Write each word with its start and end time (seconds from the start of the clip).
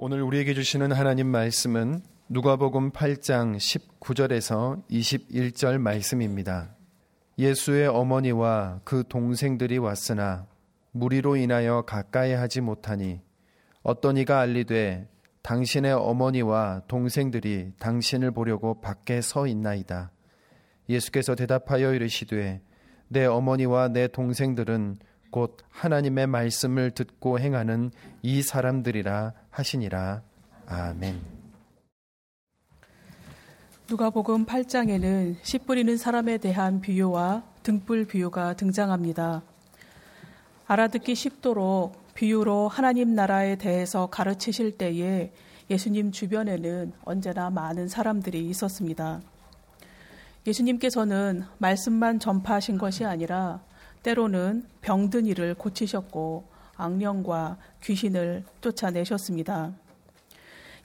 오늘 0.00 0.22
우리에게 0.22 0.54
주시는 0.54 0.92
하나님 0.92 1.26
말씀은 1.26 2.02
누가복음 2.28 2.92
8장 2.92 3.56
19절에서 3.56 4.80
21절 4.88 5.78
말씀입니다. 5.78 6.76
예수의 7.36 7.88
어머니와 7.88 8.78
그 8.84 9.02
동생들이 9.08 9.78
왔으나 9.78 10.46
무리로 10.92 11.34
인하여 11.34 11.82
가까이 11.82 12.30
하지 12.30 12.60
못하니 12.60 13.22
어떤 13.82 14.16
이가 14.16 14.38
알리되 14.38 15.08
당신의 15.42 15.94
어머니와 15.94 16.82
동생들이 16.86 17.72
당신을 17.80 18.30
보려고 18.30 18.80
밖에 18.80 19.20
서 19.20 19.48
있나이다. 19.48 20.12
예수께서 20.88 21.34
대답하여 21.34 21.92
이르시되 21.92 22.62
내 23.08 23.24
어머니와 23.24 23.88
내 23.88 24.06
동생들은 24.06 25.00
곧 25.30 25.58
하나님의 25.70 26.26
말씀을 26.26 26.92
듣고 26.92 27.38
행하는 27.38 27.90
이 28.22 28.42
사람들이라 28.42 29.32
하시니라. 29.58 30.22
아멘. 30.66 31.20
누가복음 33.90 34.46
8장에는 34.46 35.36
씨 35.42 35.58
뿌리는 35.58 35.96
사람에 35.96 36.38
대한 36.38 36.80
비유와 36.80 37.42
등불 37.62 38.06
비유가 38.06 38.54
등장합니다. 38.54 39.42
알아듣기 40.66 41.14
쉽도록 41.14 41.96
비유로 42.14 42.68
하나님 42.68 43.14
나라에 43.14 43.56
대해서 43.56 44.06
가르치실 44.06 44.76
때에 44.76 45.32
예수님 45.70 46.12
주변에는 46.12 46.92
언제나 47.04 47.50
많은 47.50 47.88
사람들이 47.88 48.46
있었습니다. 48.50 49.20
예수님께서는 50.46 51.44
말씀만 51.58 52.18
전파하신 52.18 52.78
것이 52.78 53.04
아니라 53.04 53.60
때로는 54.02 54.66
병든 54.82 55.26
이를 55.26 55.54
고치셨고 55.54 56.57
악령과 56.78 57.58
귀신을 57.82 58.44
쫓아내셨습니다. 58.62 59.74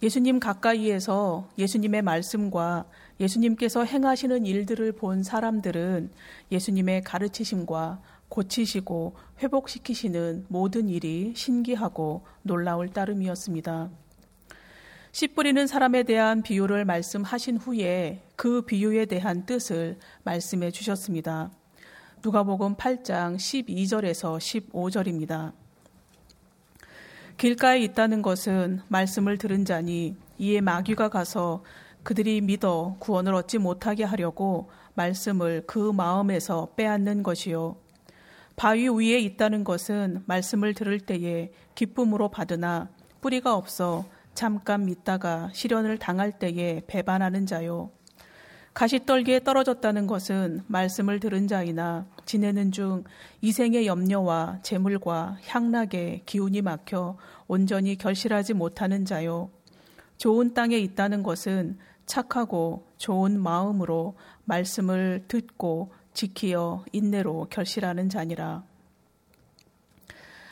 예수님 0.01 0.41
가까이에서 0.41 1.47
예수님의 1.57 2.01
말씀과 2.01 2.83
예수님께서 3.21 3.85
행하시는 3.85 4.45
일들을 4.45 4.91
본 4.91 5.23
사람들은 5.23 6.11
예수님의 6.51 7.03
가르치심과 7.03 8.01
고치시고 8.27 9.15
회복시키시는 9.41 10.47
모든 10.49 10.89
일이 10.89 11.33
신기하고 11.35 12.25
놀라울 12.41 12.89
따름이었습니다. 12.89 13.91
씨 15.13 15.27
뿌리는 15.27 15.67
사람에 15.67 16.03
대한 16.03 16.41
비유를 16.41 16.85
말씀하신 16.85 17.57
후에 17.57 18.23
그 18.35 18.63
비유에 18.63 19.05
대한 19.05 19.45
뜻을 19.45 19.99
말씀해 20.23 20.71
주셨습니다. 20.71 21.51
누가복음 22.23 22.75
8장 22.75 23.35
12절에서 23.35 24.71
15절입니다. 24.71 25.62
길가에 27.37 27.79
있다는 27.79 28.21
것은 28.21 28.81
말씀을 28.87 29.37
들은 29.37 29.65
자니 29.65 30.15
이에 30.37 30.61
마귀가 30.61 31.09
가서 31.09 31.63
그들이 32.03 32.41
믿어 32.41 32.95
구원을 32.99 33.33
얻지 33.33 33.57
못하게 33.57 34.03
하려고 34.03 34.69
말씀을 34.93 35.63
그 35.65 35.91
마음에서 35.91 36.69
빼앗는 36.75 37.23
것이요. 37.23 37.77
바위 38.55 38.87
위에 38.87 39.19
있다는 39.19 39.63
것은 39.63 40.23
말씀을 40.25 40.73
들을 40.73 40.99
때에 40.99 41.51
기쁨으로 41.75 42.29
받으나 42.29 42.89
뿌리가 43.21 43.55
없어 43.55 44.05
잠깐 44.35 44.85
믿다가 44.85 45.49
시련을 45.53 45.97
당할 45.97 46.31
때에 46.31 46.81
배반하는 46.87 47.45
자요. 47.45 47.91
가시떨기에 48.73 49.41
떨어졌다는 49.41 50.07
것은 50.07 50.63
말씀을 50.67 51.19
들은 51.19 51.47
자이나 51.47 52.07
지내는 52.25 52.71
중 52.71 53.03
이생의 53.41 53.85
염려와 53.85 54.59
재물과 54.63 55.37
향락에 55.45 56.23
기운이 56.25 56.61
막혀 56.63 57.17
온전히 57.47 57.95
결실하지 57.95 58.55
못하는 58.55 59.05
자요. 59.05 59.51
좋은 60.17 60.53
땅에 60.53 60.77
있다는 60.77 61.21
것은 61.21 61.77
착하고 62.07 62.87
좋은 62.97 63.39
마음으로 63.39 64.15
말씀을 64.45 65.25
듣고 65.27 65.93
지키어 66.13 66.83
인내로 66.91 67.47
결실하는 67.49 68.09
자니라. 68.09 68.63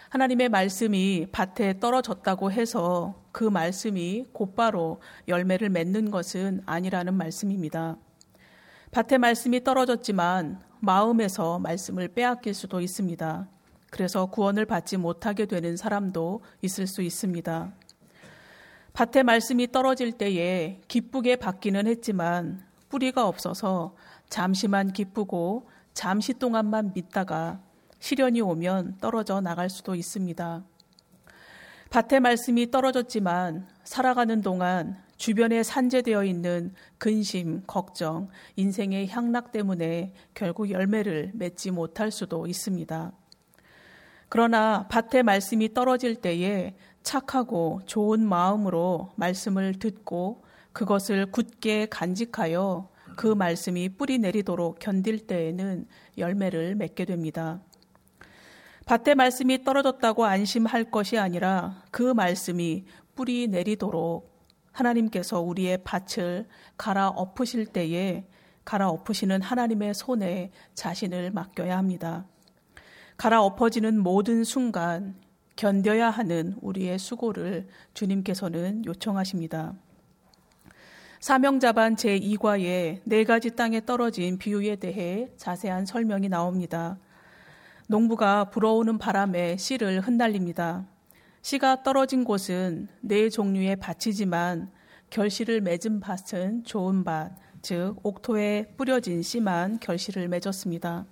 하나님의 0.09 0.49
말씀이 0.49 1.27
밭에 1.31 1.79
떨어졌다고 1.79 2.51
해서 2.51 3.15
그 3.31 3.45
말씀이 3.45 4.25
곧바로 4.33 5.01
열매를 5.27 5.69
맺는 5.69 6.11
것은 6.11 6.61
아니라는 6.65 7.13
말씀입니다. 7.13 7.97
밭에 8.91 9.17
말씀이 9.17 9.63
떨어졌지만 9.63 10.61
마음에서 10.81 11.59
말씀을 11.59 12.09
빼앗길 12.09 12.53
수도 12.53 12.81
있습니다. 12.81 13.47
그래서 13.89 14.25
구원을 14.25 14.65
받지 14.65 14.97
못하게 14.97 15.45
되는 15.45 15.77
사람도 15.77 16.41
있을 16.61 16.87
수 16.87 17.01
있습니다. 17.01 17.71
밭에 18.91 19.23
말씀이 19.23 19.71
떨어질 19.71 20.11
때에 20.11 20.81
기쁘게 20.89 21.37
받기는 21.37 21.87
했지만 21.87 22.65
뿌리가 22.89 23.25
없어서 23.25 23.95
잠시만 24.27 24.91
기쁘고 24.91 25.69
잠시 25.93 26.33
동안만 26.33 26.91
믿다가 26.93 27.61
시련이 27.99 28.41
오면 28.41 28.97
떨어져 28.99 29.39
나갈 29.39 29.69
수도 29.69 29.95
있습니다. 29.95 30.65
밭에 31.91 32.19
말씀이 32.19 32.69
떨어졌지만 32.69 33.69
살아가는 33.85 34.41
동안 34.41 35.01
주변에 35.21 35.61
산재되어 35.61 36.23
있는 36.23 36.73
근심, 36.97 37.61
걱정, 37.67 38.29
인생의 38.55 39.07
향락 39.09 39.51
때문에 39.51 40.13
결국 40.33 40.71
열매를 40.71 41.29
맺지 41.35 41.69
못할 41.69 42.09
수도 42.09 42.47
있습니다. 42.47 43.11
그러나 44.29 44.87
밭에 44.89 45.21
말씀이 45.21 45.75
떨어질 45.75 46.15
때에 46.15 46.73
착하고 47.03 47.81
좋은 47.85 48.27
마음으로 48.27 49.11
말씀을 49.15 49.77
듣고 49.77 50.43
그것을 50.73 51.27
굳게 51.27 51.85
간직하여 51.91 52.89
그 53.15 53.27
말씀이 53.27 53.89
뿌리 53.89 54.17
내리도록 54.17 54.79
견딜 54.79 55.27
때에는 55.27 55.85
열매를 56.17 56.73
맺게 56.73 57.05
됩니다. 57.05 57.61
밭에 58.87 59.13
말씀이 59.13 59.63
떨어졌다고 59.63 60.25
안심할 60.25 60.85
것이 60.85 61.19
아니라 61.19 61.83
그 61.91 62.11
말씀이 62.11 62.85
뿌리 63.15 63.47
내리도록 63.47 64.30
하나님께서 64.71 65.41
우리의 65.41 65.79
밭을 65.83 66.47
갈아 66.77 67.09
엎으실 67.09 67.65
때에 67.65 68.25
갈아 68.63 68.89
엎으시는 68.89 69.41
하나님의 69.41 69.93
손에 69.93 70.51
자신을 70.73 71.31
맡겨야 71.31 71.77
합니다. 71.77 72.25
갈아 73.17 73.41
엎어지는 73.41 73.99
모든 73.99 74.43
순간 74.43 75.15
견뎌야 75.55 76.09
하는 76.09 76.55
우리의 76.61 76.97
수고를 76.97 77.67
주님께서는 77.93 78.85
요청하십니다. 78.85 79.75
사명자반 81.19 81.95
제2과에 81.97 83.01
네 83.03 83.23
가지 83.25 83.55
땅에 83.55 83.85
떨어진 83.85 84.39
비유에 84.39 84.77
대해 84.77 85.29
자세한 85.37 85.85
설명이 85.85 86.29
나옵니다. 86.29 86.97
농부가 87.87 88.45
불어오는 88.45 88.97
바람에 88.97 89.57
씨를 89.57 90.01
흩날립니다. 90.01 90.87
씨가 91.41 91.81
떨어진 91.81 92.23
곳은 92.23 92.87
네 93.01 93.29
종류의 93.29 93.77
밭이지만 93.77 94.71
결실을 95.09 95.61
맺은 95.61 95.99
밭은 95.99 96.63
좋은 96.65 97.03
밭, 97.03 97.31
즉 97.63 97.95
옥토에 98.03 98.75
뿌려진 98.77 99.23
씨만 99.23 99.79
결실을 99.79 100.27
맺었습니다. 100.27 101.05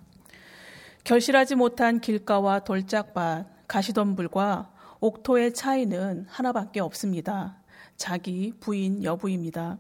결실하지 1.04 1.56
못한 1.56 2.00
길가와 2.00 2.60
돌짝밭, 2.60 3.68
가시덤불과 3.68 4.72
옥토의 5.00 5.54
차이는 5.54 6.28
하나밖에 6.30 6.80
없습니다. 6.80 7.58
자기 7.98 8.54
부인 8.60 9.04
여부입니다. 9.04 9.80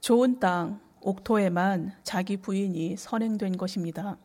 좋은 0.00 0.40
땅, 0.40 0.80
옥토에만 1.00 1.92
자기 2.02 2.36
부인이 2.36 2.96
선행된 2.96 3.56
것입니다. 3.56 4.16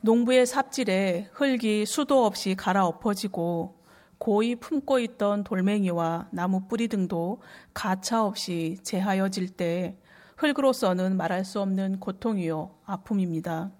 농부의 0.00 0.46
삽질에 0.46 1.28
흙이 1.32 1.84
수도 1.86 2.24
없이 2.24 2.54
갈아엎어지고 2.54 3.83
고이 4.24 4.56
품고 4.56 5.00
있던 5.00 5.44
돌멩이와 5.44 6.28
나무 6.30 6.66
뿌리 6.66 6.88
등도 6.88 7.42
가차 7.74 8.24
없이 8.24 8.78
제하여질 8.82 9.50
때 9.50 9.98
흙으로서는 10.38 11.18
말할 11.18 11.44
수 11.44 11.60
없는 11.60 12.00
고통이요 12.00 12.70
아픔입니다. 12.86 13.70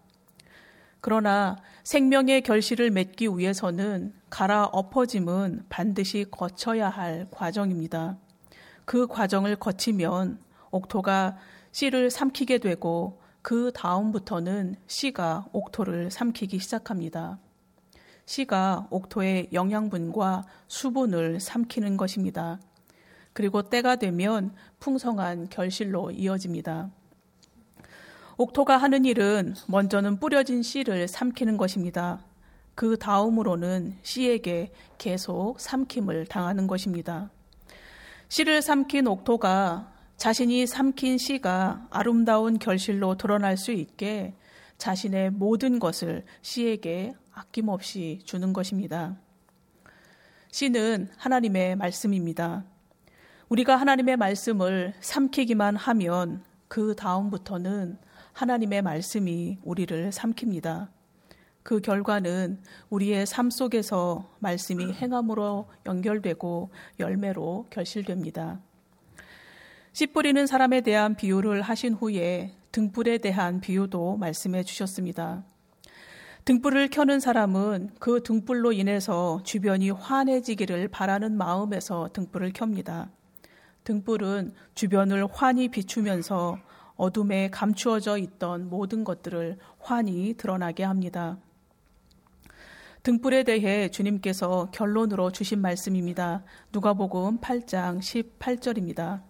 그러나 1.00 1.56
생명의 1.82 2.42
결실을 2.42 2.90
맺기 2.90 3.28
위해서는 3.28 4.12
갈아 4.28 4.66
엎어짐은 4.66 5.64
반드시 5.70 6.26
거쳐야 6.30 6.90
할 6.90 7.26
과정입니다. 7.30 8.18
그 8.84 9.06
과정을 9.06 9.56
거치면 9.56 10.40
옥토가 10.70 11.38
씨를 11.72 12.10
삼키게 12.10 12.58
되고 12.58 13.18
그 13.40 13.72
다음부터는 13.74 14.76
씨가 14.88 15.46
옥토를 15.52 16.10
삼키기 16.10 16.58
시작합니다. 16.58 17.38
씨가 18.26 18.88
옥토의 18.90 19.48
영양분과 19.52 20.44
수분을 20.68 21.40
삼키는 21.40 21.96
것입니다. 21.96 22.58
그리고 23.32 23.62
때가 23.62 23.96
되면 23.96 24.54
풍성한 24.78 25.48
결실로 25.50 26.10
이어집니다. 26.10 26.90
옥토가 28.36 28.76
하는 28.76 29.04
일은 29.04 29.54
먼저는 29.68 30.18
뿌려진 30.18 30.62
씨를 30.62 31.06
삼키는 31.08 31.56
것입니다. 31.56 32.24
그 32.74 32.96
다음으로는 32.98 33.96
씨에게 34.02 34.72
계속 34.98 35.60
삼킴을 35.60 36.26
당하는 36.26 36.66
것입니다. 36.66 37.30
씨를 38.28 38.62
삼킨 38.62 39.06
옥토가 39.06 39.92
자신이 40.16 40.66
삼킨 40.66 41.18
씨가 41.18 41.88
아름다운 41.90 42.58
결실로 42.58 43.16
드러날 43.16 43.56
수 43.56 43.72
있게 43.72 44.34
자신의 44.78 45.30
모든 45.30 45.78
것을 45.78 46.24
씨에게 46.42 47.14
아낌없이 47.34 48.20
주는 48.24 48.52
것입니다. 48.52 49.16
씨는 50.50 51.08
하나님의 51.16 51.76
말씀입니다. 51.76 52.64
우리가 53.48 53.76
하나님의 53.76 54.16
말씀을 54.16 54.94
삼키기만 55.00 55.76
하면 55.76 56.44
그 56.68 56.94
다음부터는 56.94 57.98
하나님의 58.32 58.82
말씀이 58.82 59.58
우리를 59.62 60.10
삼킵니다. 60.10 60.88
그 61.62 61.80
결과는 61.80 62.60
우리의 62.90 63.26
삶 63.26 63.50
속에서 63.50 64.30
말씀이 64.38 64.92
행함으로 64.92 65.68
연결되고 65.86 66.70
열매로 67.00 67.66
결실됩니다. 67.70 68.60
씨 69.92 70.06
뿌리는 70.06 70.46
사람에 70.46 70.80
대한 70.82 71.14
비유를 71.14 71.62
하신 71.62 71.94
후에 71.94 72.54
등불에 72.72 73.18
대한 73.18 73.60
비유도 73.60 74.16
말씀해 74.16 74.64
주셨습니다. 74.64 75.44
등불을 76.44 76.90
켜는 76.90 77.20
사람은 77.20 77.92
그 77.98 78.22
등불로 78.22 78.72
인해서 78.72 79.40
주변이 79.44 79.88
환해지기를 79.88 80.88
바라는 80.88 81.38
마음에서 81.38 82.10
등불을 82.12 82.52
켭니다. 82.52 83.10
등불은 83.84 84.52
주변을 84.74 85.26
환히 85.32 85.68
비추면서 85.68 86.58
어둠에 86.96 87.48
감추어져 87.48 88.18
있던 88.18 88.68
모든 88.68 89.04
것들을 89.04 89.56
환히 89.78 90.34
드러나게 90.36 90.84
합니다. 90.84 91.38
등불에 93.04 93.44
대해 93.44 93.90
주님께서 93.90 94.68
결론으로 94.70 95.32
주신 95.32 95.62
말씀입니다. 95.62 96.44
누가복음 96.72 97.38
8장 97.38 98.00
18절입니다. 98.00 99.22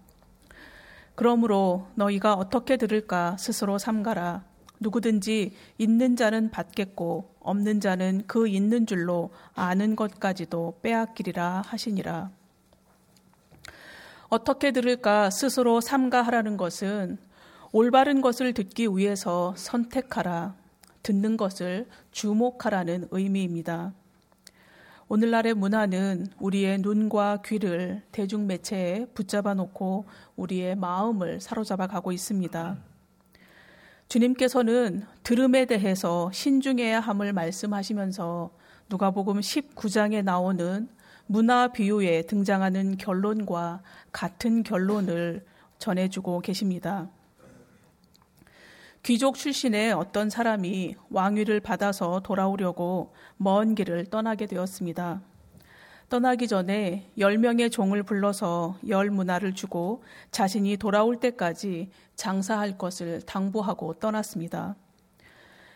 그러므로 1.14 1.86
너희가 1.94 2.34
어떻게 2.34 2.76
들을까 2.76 3.36
스스로 3.36 3.78
삼가라. 3.78 4.53
누구든지 4.84 5.52
있는 5.78 6.14
자는 6.14 6.50
받겠고 6.50 7.34
없는 7.40 7.80
자는 7.80 8.22
그 8.26 8.46
있는 8.46 8.86
줄로 8.86 9.30
아는 9.54 9.96
것까지도 9.96 10.78
빼앗기리라 10.82 11.62
하시니라. 11.66 12.30
어떻게 14.28 14.70
들을까 14.70 15.30
스스로 15.30 15.80
삼가하라는 15.80 16.56
것은 16.56 17.18
올바른 17.72 18.20
것을 18.20 18.52
듣기 18.52 18.86
위해서 18.88 19.54
선택하라. 19.56 20.54
듣는 21.02 21.36
것을 21.36 21.86
주목하라는 22.12 23.08
의미입니다. 23.10 23.92
오늘날의 25.08 25.54
문화는 25.54 26.28
우리의 26.40 26.78
눈과 26.78 27.42
귀를 27.44 28.02
대중매체에 28.12 29.06
붙잡아 29.14 29.54
놓고 29.54 30.06
우리의 30.36 30.76
마음을 30.76 31.40
사로잡아 31.40 31.86
가고 31.86 32.10
있습니다. 32.10 32.93
주님께서는 34.14 35.04
들음에 35.24 35.64
대해서 35.64 36.30
신중해야 36.30 37.00
함을 37.00 37.32
말씀하시면서 37.32 38.52
누가복음 38.88 39.40
19장에 39.40 40.22
나오는 40.22 40.88
문화 41.26 41.72
비유에 41.72 42.22
등장하는 42.22 42.96
결론과 42.96 43.82
같은 44.12 44.62
결론을 44.62 45.44
전해주고 45.78 46.42
계십니다. 46.42 47.10
귀족 49.02 49.34
출신의 49.34 49.92
어떤 49.94 50.30
사람이 50.30 50.94
왕위를 51.10 51.58
받아서 51.58 52.20
돌아오려고 52.20 53.12
먼 53.36 53.74
길을 53.74 54.06
떠나게 54.10 54.46
되었습니다. 54.46 55.22
떠나기 56.08 56.46
전에 56.46 57.10
10명의 57.18 57.70
종을 57.72 58.02
불러서 58.02 58.78
열 58.88 59.10
문화를 59.10 59.54
주고 59.54 60.02
자신이 60.30 60.76
돌아올 60.76 61.18
때까지 61.18 61.90
장사할 62.14 62.78
것을 62.78 63.22
당부하고 63.22 63.94
떠났습니다. 63.94 64.76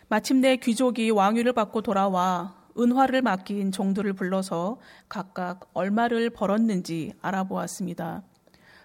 마침내 0.09 0.57
귀족이 0.57 1.11
왕위를 1.11 1.53
받고 1.53 1.83
돌아와 1.83 2.57
은화를 2.79 3.23
맡긴 3.23 3.73
종들을 3.73 4.13
불러서 4.13 4.79
각각 5.09 5.69
얼마를 5.73 6.31
벌었는지 6.31 7.13
알아보았습니다. 7.21 8.23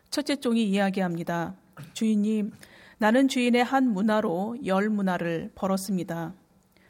첫째 0.10 0.36
종이 0.36 0.64
이야기합니다. 0.64 1.56
주인님, 1.94 2.52
나는 2.98 3.28
주인의 3.28 3.64
한 3.64 3.90
문화로 3.90 4.58
열 4.66 4.90
문화를 4.90 5.52
벌었습니다. 5.56 6.34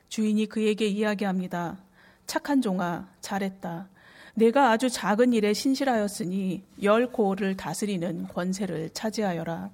주인이 0.07 0.45
그에게 0.45 0.85
이야기합니다. 0.85 1.77
착한 2.25 2.61
종아, 2.61 3.09
잘했다. 3.19 3.89
내가 4.35 4.71
아주 4.71 4.89
작은 4.89 5.33
일에 5.33 5.53
신실하였으니 5.53 6.63
열 6.81 7.11
고을을 7.11 7.55
다스리는 7.55 8.27
권세를 8.27 8.89
차지하여라. 8.89 9.69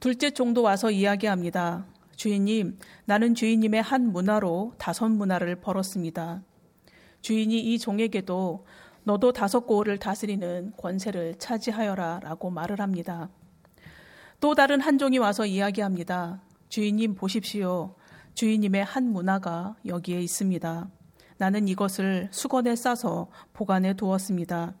둘째 0.00 0.30
종도 0.30 0.62
와서 0.62 0.90
이야기합니다. 0.90 1.86
주인님, 2.16 2.78
나는 3.04 3.34
주인님의 3.34 3.82
한 3.82 4.12
문화로 4.12 4.74
다섯 4.78 5.08
문화를 5.08 5.56
벌었습니다. 5.56 6.42
주인이 7.20 7.58
이 7.60 7.78
종에게도 7.78 8.64
너도 9.04 9.32
다섯 9.32 9.60
고을을 9.66 9.98
다스리는 9.98 10.72
권세를 10.76 11.34
차지하여라 11.38 12.20
라고 12.22 12.50
말을 12.50 12.80
합니다. 12.80 13.28
또 14.40 14.54
다른 14.54 14.80
한 14.80 14.96
종이 14.96 15.18
와서 15.18 15.44
이야기합니다. 15.44 16.42
주인님 16.70 17.14
보십시오. 17.14 17.94
주인님의 18.34 18.84
한 18.84 19.04
문화가 19.04 19.76
여기에 19.84 20.20
있습니다. 20.20 20.88
나는 21.40 21.68
이것을 21.68 22.28
수건에 22.32 22.76
싸서 22.76 23.28
보관해 23.54 23.94
두었습니다. 23.94 24.74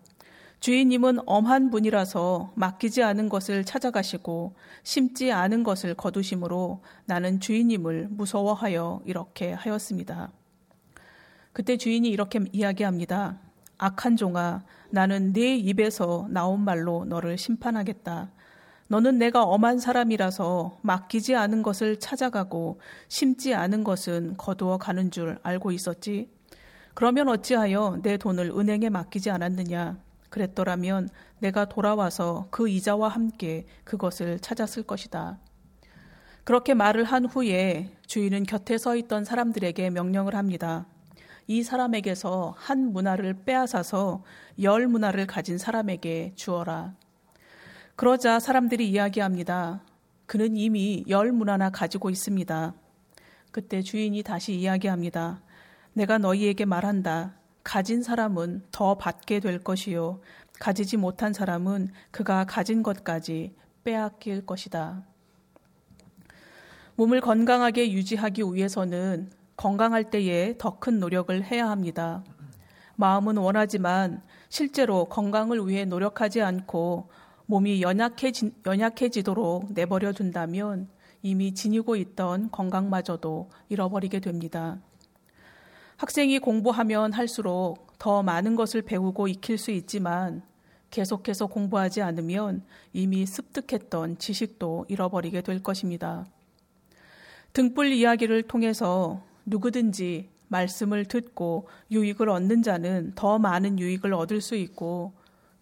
주인님은 0.60 1.20
엄한 1.24 1.70
분이라서 1.70 2.52
맡기지 2.54 3.02
않은 3.02 3.30
것을 3.30 3.64
찾아가시고 3.64 4.54
심지 4.82 5.32
않은 5.32 5.62
것을 5.62 5.94
거두심으로 5.94 6.82
나는 7.06 7.40
주인님을 7.40 8.08
무서워하여 8.10 9.00
이렇게 9.06 9.54
하였습니다. 9.54 10.32
그때 11.54 11.78
주인이 11.78 12.06
이렇게 12.06 12.40
이야기합니다. 12.52 13.38
악한 13.78 14.16
종아, 14.16 14.62
나는 14.90 15.32
네 15.32 15.56
입에서 15.56 16.28
나온 16.28 16.60
말로 16.60 17.06
너를 17.06 17.38
심판하겠다. 17.38 18.30
너는 18.88 19.16
내가 19.16 19.44
엄한 19.44 19.78
사람이라서 19.78 20.80
맡기지 20.82 21.36
않은 21.36 21.62
것을 21.62 21.98
찾아가고 21.98 22.80
심지 23.08 23.54
않은 23.54 23.82
것은 23.82 24.36
거두어 24.36 24.76
가는 24.76 25.10
줄 25.10 25.38
알고 25.42 25.72
있었지? 25.72 26.28
그러면 27.00 27.30
어찌하여 27.30 28.00
내 28.02 28.18
돈을 28.18 28.50
은행에 28.50 28.90
맡기지 28.90 29.30
않았느냐? 29.30 29.96
그랬더라면 30.28 31.08
내가 31.38 31.64
돌아와서 31.64 32.46
그 32.50 32.68
이자와 32.68 33.08
함께 33.08 33.64
그것을 33.84 34.38
찾았을 34.38 34.82
것이다. 34.82 35.38
그렇게 36.44 36.74
말을 36.74 37.04
한 37.04 37.24
후에 37.24 37.88
주인은 38.06 38.42
곁에 38.42 38.76
서 38.76 38.96
있던 38.96 39.24
사람들에게 39.24 39.88
명령을 39.88 40.34
합니다. 40.34 40.84
이 41.46 41.62
사람에게서 41.62 42.54
한 42.58 42.92
문화를 42.92 43.44
빼앗아서 43.46 44.22
열 44.60 44.86
문화를 44.86 45.26
가진 45.26 45.56
사람에게 45.56 46.34
주어라. 46.34 46.92
그러자 47.96 48.38
사람들이 48.38 48.86
이야기합니다. 48.90 49.80
그는 50.26 50.54
이미 50.54 51.06
열 51.08 51.32
문화나 51.32 51.70
가지고 51.70 52.10
있습니다. 52.10 52.74
그때 53.52 53.80
주인이 53.80 54.22
다시 54.22 54.52
이야기합니다. 54.52 55.40
내가 55.92 56.18
너희에게 56.18 56.64
말한다. 56.64 57.34
가진 57.64 58.02
사람은 58.02 58.64
더 58.70 58.96
받게 58.96 59.40
될 59.40 59.58
것이요. 59.58 60.20
가지지 60.58 60.96
못한 60.96 61.32
사람은 61.32 61.88
그가 62.10 62.44
가진 62.44 62.82
것까지 62.82 63.54
빼앗길 63.84 64.46
것이다. 64.46 65.04
몸을 66.96 67.20
건강하게 67.20 67.92
유지하기 67.92 68.42
위해서는 68.42 69.30
건강할 69.56 70.10
때에 70.10 70.56
더 70.58 70.78
큰 70.78 71.00
노력을 71.00 71.42
해야 71.44 71.68
합니다. 71.68 72.24
마음은 72.96 73.38
원하지만 73.38 74.22
실제로 74.48 75.06
건강을 75.06 75.66
위해 75.66 75.84
노력하지 75.84 76.42
않고 76.42 77.08
몸이 77.46 77.82
연약해지, 77.82 78.52
연약해지도록 78.66 79.72
내버려 79.72 80.12
둔다면 80.12 80.88
이미 81.22 81.54
지니고 81.54 81.96
있던 81.96 82.50
건강마저도 82.50 83.50
잃어버리게 83.68 84.20
됩니다. 84.20 84.78
학생이 86.00 86.38
공부하면 86.38 87.12
할수록 87.12 87.92
더 87.98 88.22
많은 88.22 88.56
것을 88.56 88.80
배우고 88.80 89.28
익힐 89.28 89.58
수 89.58 89.70
있지만 89.70 90.40
계속해서 90.88 91.48
공부하지 91.48 92.00
않으면 92.00 92.62
이미 92.94 93.26
습득했던 93.26 94.16
지식도 94.16 94.86
잃어버리게 94.88 95.42
될 95.42 95.62
것입니다. 95.62 96.24
등불 97.52 97.92
이야기를 97.92 98.44
통해서 98.44 99.22
누구든지 99.44 100.30
말씀을 100.48 101.04
듣고 101.04 101.68
유익을 101.90 102.30
얻는 102.30 102.62
자는 102.62 103.12
더 103.14 103.38
많은 103.38 103.78
유익을 103.78 104.14
얻을 104.14 104.40
수 104.40 104.54
있고 104.54 105.12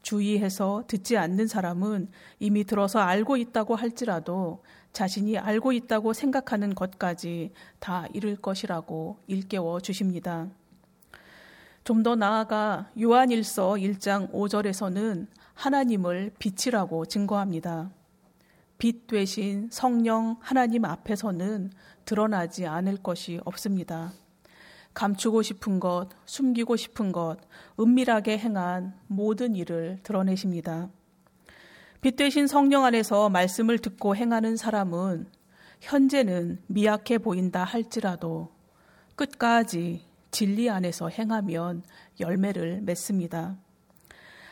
주의해서 0.02 0.84
듣지 0.86 1.16
않는 1.16 1.48
사람은 1.48 2.10
이미 2.38 2.62
들어서 2.62 3.00
알고 3.00 3.38
있다고 3.38 3.74
할지라도 3.74 4.62
자신이 4.92 5.38
알고 5.38 5.72
있다고 5.72 6.12
생각하는 6.12 6.74
것까지 6.74 7.52
다 7.78 8.06
잃을 8.12 8.36
것이라고 8.36 9.18
일깨워 9.26 9.80
주십니다. 9.80 10.48
좀 11.84 12.02
더 12.02 12.14
나아가 12.16 12.90
요한일서 13.00 13.72
1장 13.72 14.30
5절에서는 14.30 15.26
하나님을 15.54 16.32
빛이라고 16.38 17.06
증거합니다. 17.06 17.90
빛 18.76 19.06
되신 19.06 19.70
성령 19.72 20.36
하나님 20.40 20.84
앞에서는 20.84 21.72
드러나지 22.04 22.66
않을 22.66 22.98
것이 22.98 23.40
없습니다. 23.44 24.12
감추고 24.94 25.42
싶은 25.42 25.80
것, 25.80 26.08
숨기고 26.26 26.76
싶은 26.76 27.10
것, 27.10 27.38
은밀하게 27.80 28.36
행한 28.36 28.94
모든 29.06 29.56
일을 29.56 29.98
드러내십니다. 30.02 30.90
빛 32.00 32.14
대신 32.14 32.46
성령 32.46 32.84
안에서 32.84 33.28
말씀을 33.28 33.78
듣고 33.78 34.14
행하는 34.14 34.56
사람은 34.56 35.26
현재는 35.80 36.60
미약해 36.68 37.18
보인다 37.18 37.64
할지라도 37.64 38.52
끝까지 39.16 40.06
진리 40.30 40.70
안에서 40.70 41.08
행하면 41.08 41.82
열매를 42.20 42.82
맺습니다. 42.82 43.56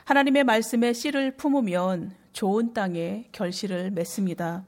하나님의 0.07 0.43
말씀에 0.43 0.93
씨를 0.93 1.37
품으면 1.37 2.17
좋은 2.33 2.73
땅에 2.73 3.29
결실을 3.31 3.93
맺습니다. 3.93 4.67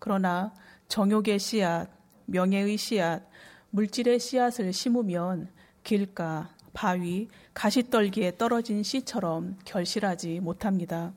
그러나 0.00 0.52
정욕의 0.88 1.38
씨앗, 1.38 1.88
명예의 2.26 2.78
씨앗, 2.78 3.22
물질의 3.70 4.18
씨앗을 4.18 4.72
심으면 4.72 5.50
길가, 5.84 6.50
바위, 6.72 7.28
가시떨기에 7.54 8.38
떨어진 8.38 8.82
씨처럼 8.82 9.56
결실하지 9.64 10.40
못합니다. 10.40 11.12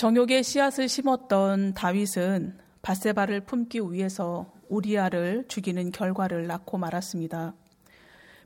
정욕의 0.00 0.44
씨앗을 0.44 0.88
심었던 0.88 1.74
다윗은 1.74 2.56
바세바를 2.80 3.42
품기 3.42 3.80
위해서 3.80 4.50
우리아를 4.70 5.44
죽이는 5.46 5.92
결과를 5.92 6.46
낳고 6.46 6.78
말았습니다. 6.78 7.52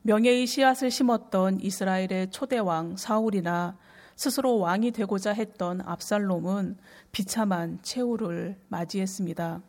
명예의 0.03 0.49
씨앗을 0.49 0.91
심었던 0.91 1.61
이스라엘의 1.61 2.33
초대왕 2.33 2.97
사울이나 2.97 3.79
스스로 4.17 4.59
왕이 4.59 4.91
되고자 4.91 5.33
했던 5.33 5.81
압살롬은 5.81 6.77
비참한 7.13 7.79
최후를 7.83 8.59
맞이했습니다. 8.67 9.63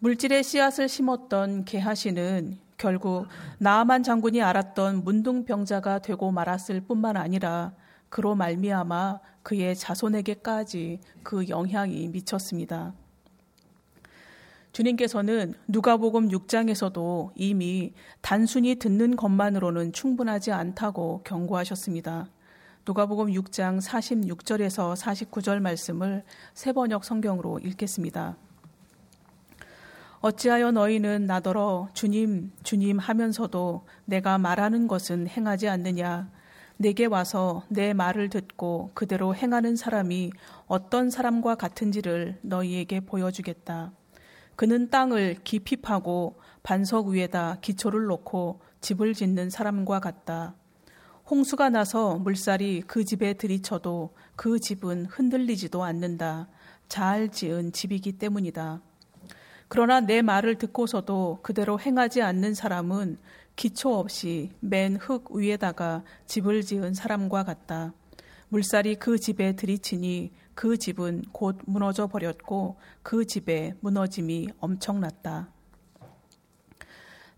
물질의 0.00 0.42
씨앗을 0.42 0.88
심었던 0.88 1.66
게하시는 1.66 2.58
결국 2.78 3.28
나아만 3.58 4.02
장군이 4.02 4.42
알았던 4.42 5.04
문둥병자가 5.04 6.00
되고 6.00 6.32
말았을 6.32 6.80
뿐만 6.80 7.16
아니라 7.16 7.74
그로 8.10 8.34
말미암아 8.34 9.20
그의 9.42 9.74
자손에게까지 9.74 11.00
그 11.22 11.48
영향이 11.48 12.08
미쳤습니다. 12.08 12.92
주님께서는 14.72 15.54
누가복음 15.66 16.28
6장에서도 16.28 17.32
이미 17.34 17.92
단순히 18.20 18.76
듣는 18.76 19.16
것만으로는 19.16 19.92
충분하지 19.92 20.52
않다고 20.52 21.22
경고하셨습니다. 21.24 22.28
누가복음 22.86 23.26
6장 23.28 23.82
46절에서 23.82 24.94
49절 24.96 25.60
말씀을 25.60 26.24
세 26.54 26.72
번역 26.72 27.04
성경으로 27.04 27.58
읽겠습니다. 27.60 28.36
어찌하여 30.20 30.70
너희는 30.70 31.26
나더러 31.26 31.88
주님, 31.94 32.52
주님 32.62 32.98
하면서도 32.98 33.86
내가 34.04 34.38
말하는 34.38 34.86
것은 34.86 35.26
행하지 35.28 35.68
않느냐? 35.68 36.30
내게 36.80 37.04
와서 37.04 37.62
내 37.68 37.92
말을 37.92 38.30
듣고 38.30 38.92
그대로 38.94 39.34
행하는 39.34 39.76
사람이 39.76 40.32
어떤 40.66 41.10
사람과 41.10 41.56
같은지를 41.56 42.38
너희에게 42.40 43.00
보여주겠다. 43.00 43.92
그는 44.56 44.88
땅을 44.88 45.40
깊이 45.44 45.76
파고 45.76 46.40
반석 46.62 47.08
위에다 47.08 47.58
기초를 47.60 48.06
놓고 48.06 48.62
집을 48.80 49.12
짓는 49.12 49.50
사람과 49.50 50.00
같다. 50.00 50.54
홍수가 51.30 51.68
나서 51.68 52.14
물살이 52.14 52.84
그 52.86 53.04
집에 53.04 53.34
들이쳐도 53.34 54.14
그 54.34 54.58
집은 54.58 55.04
흔들리지도 55.04 55.84
않는다. 55.84 56.48
잘 56.88 57.28
지은 57.28 57.72
집이기 57.72 58.12
때문이다. 58.12 58.80
그러나 59.70 60.00
내 60.00 60.20
말을 60.20 60.56
듣고서도 60.56 61.38
그대로 61.42 61.78
행하지 61.78 62.22
않는 62.22 62.54
사람은 62.54 63.18
기초 63.54 63.94
없이 63.94 64.50
맨 64.58 64.96
흙 64.96 65.30
위에다가 65.30 66.02
집을 66.26 66.62
지은 66.62 66.92
사람과 66.92 67.44
같다. 67.44 67.94
물살이 68.48 68.96
그 68.96 69.16
집에 69.16 69.54
들이치니 69.54 70.32
그 70.56 70.76
집은 70.76 71.22
곧 71.30 71.58
무너져 71.66 72.08
버렸고 72.08 72.78
그 73.04 73.24
집에 73.24 73.74
무너짐이 73.78 74.48
엄청났다. 74.58 75.50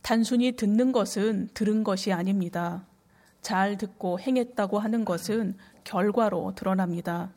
단순히 0.00 0.52
듣는 0.52 0.92
것은 0.92 1.50
들은 1.52 1.84
것이 1.84 2.14
아닙니다. 2.14 2.86
잘 3.42 3.76
듣고 3.76 4.18
행했다고 4.18 4.78
하는 4.78 5.04
것은 5.04 5.54
결과로 5.84 6.54
드러납니다. 6.56 7.30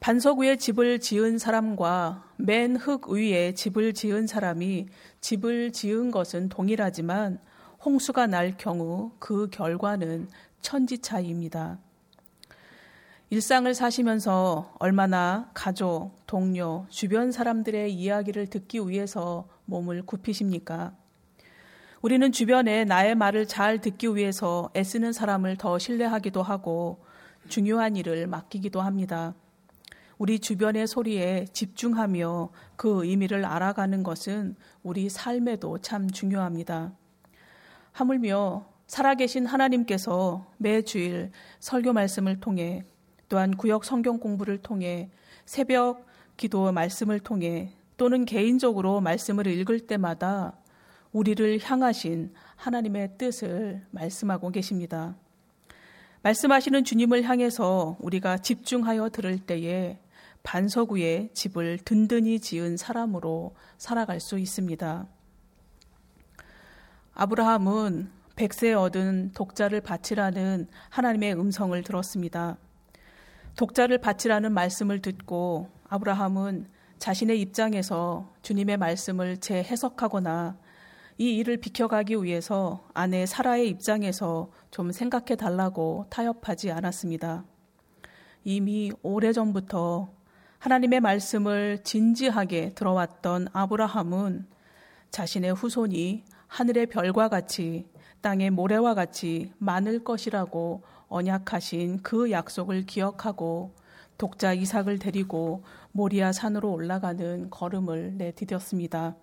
반석 0.00 0.38
위에 0.38 0.56
집을 0.56 1.00
지은 1.00 1.38
사람과 1.38 2.24
맨 2.36 2.76
흙 2.76 3.08
위에 3.08 3.52
집을 3.54 3.92
지은 3.94 4.26
사람이 4.28 4.86
집을 5.20 5.72
지은 5.72 6.12
것은 6.12 6.48
동일하지만 6.48 7.40
홍수가 7.84 8.28
날 8.28 8.56
경우 8.56 9.10
그 9.18 9.48
결과는 9.50 10.28
천지 10.62 10.98
차이입니다. 10.98 11.78
일상을 13.30 13.72
사시면서 13.74 14.72
얼마나 14.78 15.50
가족, 15.52 16.12
동료, 16.26 16.86
주변 16.88 17.30
사람들의 17.32 17.92
이야기를 17.92 18.46
듣기 18.46 18.88
위해서 18.88 19.48
몸을 19.66 20.02
굽히십니까? 20.06 20.94
우리는 22.00 22.30
주변에 22.30 22.84
나의 22.84 23.16
말을 23.16 23.46
잘 23.46 23.80
듣기 23.80 24.14
위해서 24.14 24.70
애쓰는 24.76 25.12
사람을 25.12 25.56
더 25.56 25.78
신뢰하기도 25.78 26.42
하고 26.42 27.04
중요한 27.48 27.96
일을 27.96 28.28
맡기기도 28.28 28.80
합니다. 28.80 29.34
우리 30.18 30.40
주변의 30.40 30.88
소리에 30.88 31.46
집중하며 31.52 32.50
그 32.76 33.04
의미를 33.04 33.44
알아가는 33.44 34.02
것은 34.02 34.56
우리 34.82 35.08
삶에도 35.08 35.78
참 35.78 36.10
중요합니다. 36.10 36.92
하물며 37.92 38.66
살아계신 38.88 39.46
하나님께서 39.46 40.46
매주일 40.56 41.30
설교 41.60 41.92
말씀을 41.92 42.40
통해 42.40 42.84
또한 43.28 43.56
구역 43.56 43.84
성경 43.84 44.18
공부를 44.18 44.58
통해 44.58 45.10
새벽 45.44 46.04
기도 46.36 46.72
말씀을 46.72 47.20
통해 47.20 47.72
또는 47.96 48.24
개인적으로 48.24 49.00
말씀을 49.00 49.46
읽을 49.46 49.80
때마다 49.80 50.56
우리를 51.12 51.58
향하신 51.62 52.32
하나님의 52.56 53.18
뜻을 53.18 53.86
말씀하고 53.90 54.50
계십니다. 54.50 55.16
말씀하시는 56.22 56.84
주님을 56.84 57.22
향해서 57.22 57.96
우리가 58.00 58.38
집중하여 58.38 59.10
들을 59.10 59.38
때에 59.38 59.98
반석 60.42 60.92
위에 60.92 61.30
집을 61.34 61.78
든든히 61.84 62.40
지은 62.40 62.76
사람으로 62.76 63.54
살아갈 63.76 64.20
수 64.20 64.38
있습니다. 64.38 65.06
아브라함은 67.14 68.10
백세 68.36 68.72
얻은 68.72 69.32
독자를 69.32 69.80
바치라는 69.80 70.68
하나님의 70.90 71.34
음성을 71.34 71.82
들었습니다. 71.82 72.56
독자를 73.56 73.98
바치라는 73.98 74.52
말씀을 74.52 75.02
듣고 75.02 75.68
아브라함은 75.88 76.68
자신의 76.98 77.40
입장에서 77.40 78.32
주님의 78.42 78.76
말씀을 78.76 79.38
재해석하거나 79.38 80.56
이 81.18 81.36
일을 81.36 81.56
비켜가기 81.56 82.22
위해서 82.22 82.86
아내 82.94 83.26
사라의 83.26 83.68
입장에서 83.68 84.52
좀 84.70 84.92
생각해 84.92 85.34
달라고 85.34 86.06
타협하지 86.10 86.70
않았습니다. 86.70 87.44
이미 88.44 88.92
오래전부터 89.02 90.12
하나님의 90.58 91.00
말씀을 91.00 91.78
진지하게 91.84 92.74
들어왔던 92.74 93.48
아브라함은 93.52 94.46
자신의 95.10 95.54
후손이 95.54 96.24
하늘의 96.48 96.86
별과 96.86 97.28
같이 97.28 97.86
땅의 98.20 98.50
모래와 98.50 98.94
같이 98.94 99.52
많을 99.58 100.02
것이라고 100.02 100.82
언약하신 101.08 102.02
그 102.02 102.30
약속을 102.30 102.86
기억하고 102.86 103.74
독자 104.18 104.52
이삭을 104.52 104.98
데리고 104.98 105.62
모리아 105.92 106.32
산으로 106.32 106.72
올라가는 106.72 107.48
걸음을 107.50 108.16
내디뎠습니다. 108.18 109.14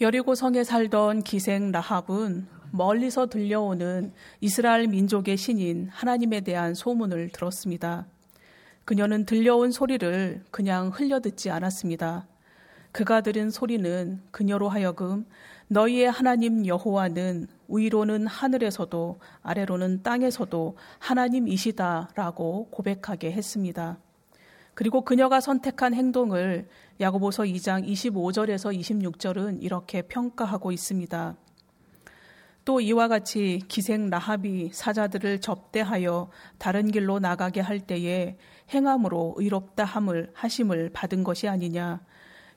여리고 0.00 0.34
성에 0.34 0.62
살던 0.64 1.24
기생 1.24 1.72
라합은 1.72 2.46
멀리서 2.70 3.26
들려오는 3.26 4.12
이스라엘 4.40 4.86
민족의 4.86 5.36
신인 5.36 5.88
하나님에 5.90 6.40
대한 6.40 6.74
소문을 6.74 7.30
들었습니다. 7.30 8.06
그녀는 8.90 9.24
들려온 9.24 9.70
소리를 9.70 10.42
그냥 10.50 10.88
흘려듣지 10.88 11.48
않았습니다. 11.48 12.26
그가 12.90 13.20
들은 13.20 13.48
소리는 13.48 14.20
그녀로 14.32 14.68
하여금 14.68 15.26
너희의 15.68 16.10
하나님 16.10 16.66
여호와는 16.66 17.46
위로는 17.68 18.26
하늘에서도 18.26 19.20
아래로는 19.42 20.02
땅에서도 20.02 20.76
하나님이시다라고 20.98 22.70
고백하게 22.72 23.30
했습니다. 23.30 24.00
그리고 24.74 25.04
그녀가 25.04 25.40
선택한 25.40 25.94
행동을 25.94 26.66
야고보서 26.98 27.44
2장 27.44 27.86
25절에서 27.86 28.76
26절은 28.76 29.62
이렇게 29.62 30.02
평가하고 30.02 30.72
있습니다. 30.72 31.36
또 32.64 32.80
이와 32.80 33.08
같이 33.08 33.62
기생 33.68 34.10
라합이 34.10 34.70
사자들을 34.72 35.40
접대하여 35.40 36.30
다른 36.58 36.90
길로 36.90 37.18
나가게 37.18 37.60
할 37.60 37.80
때에 37.80 38.36
행함으로 38.70 39.34
의롭다 39.36 39.84
함을 39.84 40.30
하심을 40.34 40.90
받은 40.92 41.24
것이 41.24 41.48
아니냐 41.48 42.00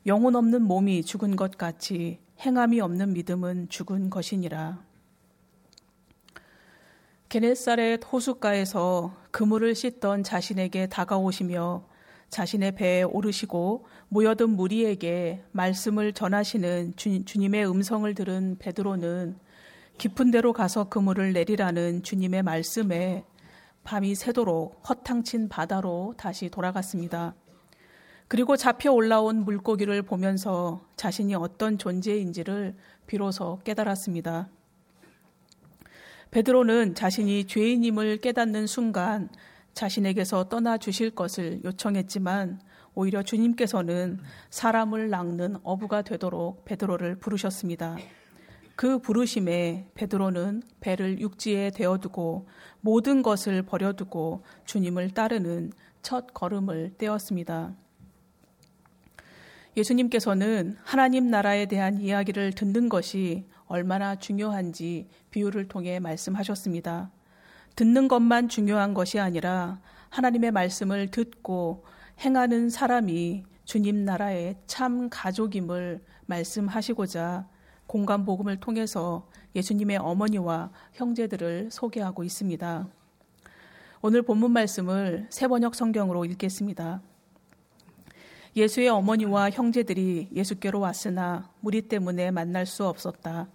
영혼 0.06 0.36
없는 0.36 0.62
몸이 0.64 1.04
죽은 1.04 1.36
것 1.36 1.58
같이 1.58 2.20
행함이 2.40 2.82
없는 2.82 3.14
믿음은 3.14 3.70
죽은 3.70 4.10
것이니라. 4.10 4.84
게네사렛 7.30 8.02
호숫가에서 8.12 9.16
그물을 9.32 9.74
씻던 9.74 10.24
자신에게 10.24 10.88
다가오시며 10.88 11.84
자신의 12.30 12.74
배에 12.76 13.04
오르시고 13.04 13.86
모여든 14.10 14.50
무리에게 14.52 15.44
말씀을 15.52 16.14
전하시는 16.14 16.94
주, 16.96 17.10
님의 17.10 17.68
음성을 17.68 18.14
들은 18.14 18.58
베드로는 18.60 19.38
깊은 19.98 20.32
데로 20.32 20.52
가서 20.54 20.90
그물을 20.90 21.34
내리라는 21.34 22.04
주님의 22.04 22.44
말씀에 22.44 23.24
밤이 23.84 24.16
새도록 24.16 24.82
허탕친 24.88 25.50
바다로 25.50 26.14
다시 26.18 26.50
돌아갔습니다. 26.50 27.36
그리고 28.28 28.56
잡혀 28.56 28.92
올라온 28.92 29.44
물고기를 29.44 30.02
보면서 30.02 30.82
자신이 30.96 31.36
어떤 31.36 31.78
존재인지를 31.78 32.76
비로소 33.06 33.60
깨달았습니다. 33.64 34.50
베드로는 36.32 36.96
자신이 36.96 37.46
죄인임을 37.46 38.18
깨닫는 38.18 38.66
순간 38.66 39.30
자신에게서 39.74 40.50
떠나 40.50 40.78
주실 40.78 41.12
것을 41.12 41.62
요청했지만 41.64 42.60
오히려 42.96 43.22
주님께서는 43.22 44.20
사람을 44.50 45.10
낚는 45.10 45.58
어부가 45.64 46.02
되도록 46.02 46.66
베드로를 46.66 47.16
부르셨습니다. 47.16 47.98
그 48.76 49.00
부르심에 49.00 49.88
베드로는 49.94 50.64
배를 50.80 51.20
육지에 51.20 51.72
대어두고 51.72 52.48
모든 52.82 53.22
것을 53.22 53.62
버려두고 53.62 54.44
주님을 54.66 55.12
따르는 55.12 55.72
첫 56.02 56.34
걸음을 56.34 56.96
떼었습니다. 56.98 57.76
예수님께서는 59.78 60.78
하나님 60.84 61.30
나라에 61.30 61.66
대한 61.66 62.00
이야기를 62.00 62.54
듣는 62.54 62.90
것이 62.90 63.46
얼마나 63.66 64.16
중요한지 64.16 65.08
비유를 65.32 65.68
통해 65.68 66.00
말씀하셨습니다. 66.00 67.12
듣는 67.76 68.08
것만 68.08 68.50
중요한 68.50 68.94
것이 68.94 69.20
아니라 69.20 69.80
하나님의 70.10 70.52
말씀을 70.52 71.10
듣고 71.10 71.86
행하는 72.20 72.70
사람이 72.70 73.46
주님 73.66 74.06
나라의 74.06 74.58
참 74.68 75.10
가족임을 75.10 76.04
말씀하시고자 76.28 77.48
공간 77.88 78.26
복음을 78.26 78.60
통해서 78.60 79.28
예수님의 79.56 79.98
어머니와 79.98 80.72
형제들을 80.94 81.70
소개하고 81.72 82.24
있습니다. 82.24 82.88
오늘 84.02 84.22
본문 84.22 84.52
말씀을 84.52 85.28
세번역 85.30 85.76
성경으로 85.76 86.26
읽겠습니다. 86.26 87.02
예수의 88.56 88.90
어머니와 88.90 89.50
형제들이 89.50 90.30
예수께로 90.34 90.80
왔으나 90.80 91.50
무리 91.60 91.82
때문에 91.82 92.30
만날 92.32 92.66
수 92.66 92.86
없었다. 92.86 93.48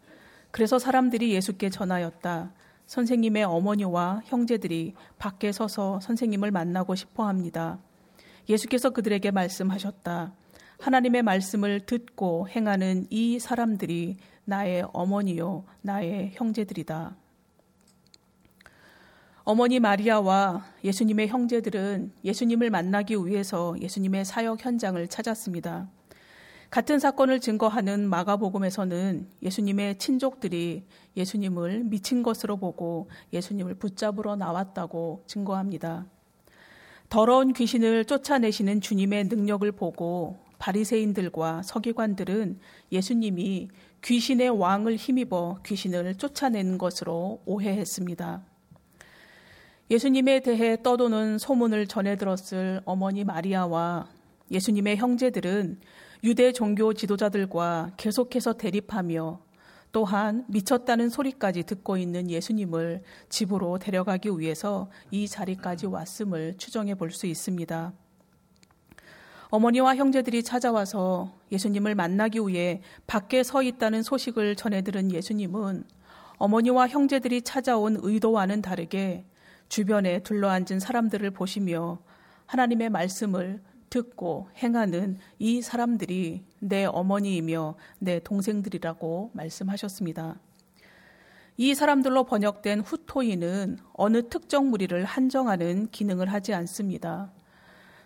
그래서 0.51 0.79
사람들이 0.79 1.33
예수께 1.33 1.71
전하였다. 1.71 2.53
선생님의 2.87 3.45
어머니와 3.45 4.23
형제들이 4.25 4.95
밖에 5.19 5.53
서서 5.53 6.01
선생님을 6.01 6.51
만나고 6.51 6.95
싶어 6.95 7.29
합니다. 7.29 7.79
예수께서 8.49 8.91
그들에게 8.91 9.31
말씀하셨다. 9.31 10.33
하나님의 10.79 11.23
말씀을 11.23 11.81
듣고 11.81 12.49
행하는 12.49 13.07
이 13.11 13.39
사람들이 13.39 14.17
나의 14.45 14.87
어머니요, 14.93 15.65
나의 15.83 16.31
형제들이다. 16.35 17.17
어머니 19.45 19.81
마리아와 19.81 20.65
예수님의 20.85 21.29
형제들은 21.29 22.13
예수님을 22.25 22.71
만나기 22.71 23.17
위해서 23.17 23.75
예수님의 23.81 24.25
사역 24.25 24.65
현장을 24.65 25.09
찾았습니다. 25.09 25.89
같은 26.71 26.99
사건을 26.99 27.41
증거하는 27.41 28.09
마가복음에서는 28.11 29.27
예수님의 29.43 29.97
친족들이 29.97 30.85
예수님을 31.17 31.85
미친 31.85 32.23
것으로 32.23 32.59
보고 32.59 33.09
예수님을 33.33 33.75
붙잡으러 33.77 34.37
나왔다고 34.37 35.25
증거합니다. 35.27 36.07
더러운 37.09 37.55
귀신을 37.55 38.05
쫓아내시는 38.05 38.83
주님의 38.83 39.25
능력을 39.25 39.73
보고 39.73 40.37
바리새인들과 40.59 41.63
서기관들은 41.63 42.59
예수님이 42.93 43.69
귀신의 44.03 44.51
왕을 44.51 44.97
힘입어 44.97 45.61
귀신을 45.65 46.17
쫓아낸 46.17 46.79
것으로 46.79 47.43
오해했습니다. 47.47 48.43
예수님에 49.91 50.41
대해 50.41 50.83
떠도는 50.83 51.39
소문을 51.39 51.87
전해 51.87 52.17
들었을 52.17 52.83
어머니 52.85 53.25
마리아와 53.25 54.09
예수님의 54.51 54.97
형제들은 54.97 55.81
유대 56.25 56.53
종교 56.53 56.93
지도자들과 56.93 57.93
계속해서 57.97 58.55
대립하며 58.55 59.41
또한 59.93 60.45
미쳤다는 60.49 61.09
소리까지 61.09 61.63
듣고 61.63 61.97
있는 61.97 62.29
예수님을 62.31 63.03
집으로 63.31 63.79
데려가기 63.79 64.29
위해서 64.39 64.91
이 65.11 65.27
자리까지 65.27 65.87
왔음을 65.87 66.57
추정해 66.59 66.95
볼 66.95 67.11
수 67.11 67.27
있습니다. 67.27 67.93
어머니와 69.51 69.97
형제들이 69.97 70.43
찾아와서 70.43 71.33
예수님을 71.51 71.95
만나기 71.95 72.39
위해 72.41 72.83
밖에 73.07 73.43
서 73.43 73.63
있다는 73.63 74.03
소식을 74.03 74.57
전해 74.57 74.83
들은 74.83 75.11
예수님은 75.11 75.85
어머니와 76.37 76.89
형제들이 76.89 77.43
찾아온 77.43 77.97
의도와는 78.01 78.61
다르게 78.63 79.25
주변에 79.69 80.23
둘러앉은 80.23 80.81
사람들을 80.81 81.31
보시며 81.31 81.99
하나님의 82.47 82.91
말씀을 82.91 83.63
듣고 83.91 84.49
행하는 84.63 85.19
이 85.39 85.63
사람들이 85.63 86.45
내 86.61 86.85
어머니이며 86.85 87.75
내 87.99 88.21
동생들이라고 88.21 89.31
말씀하셨습니다. 89.33 90.39
이 91.57 91.75
사람들로 91.75 92.25
번역된 92.25 92.81
후토이는 92.81 93.79
어느 93.95 94.29
특정 94.29 94.71
무리를 94.71 95.05
한정하는 95.05 95.89
기능을 95.91 96.31
하지 96.33 96.53
않습니다. 96.55 97.33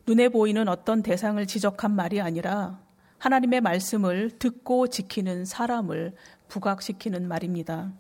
눈에 0.07 0.29
보이는 0.29 0.69
어떤 0.69 1.03
대상을 1.03 1.45
지적한 1.47 1.95
말이 1.95 2.21
아니라 2.21 2.81
하나님의 3.19 3.61
말씀을 3.61 4.31
듣고 4.39 4.89
지키는 4.89 5.45
사람을 5.45 6.15
부각시키는 6.49 7.29
말입니다. 7.29 7.93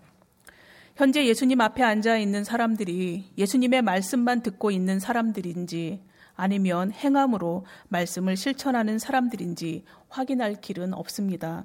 현재 0.96 1.24
예수님 1.24 1.60
앞에 1.60 1.82
앉아 1.82 2.18
있는 2.18 2.44
사람들이 2.44 3.30
예수님의 3.38 3.82
말씀만 3.82 4.42
듣고 4.42 4.70
있는 4.70 4.98
사람들인지 4.98 6.02
아니면 6.34 6.90
행함으로 6.92 7.64
말씀을 7.88 8.36
실천하는 8.36 8.98
사람들인지 8.98 9.84
확인할 10.08 10.60
길은 10.60 10.94
없습니다. 10.94 11.64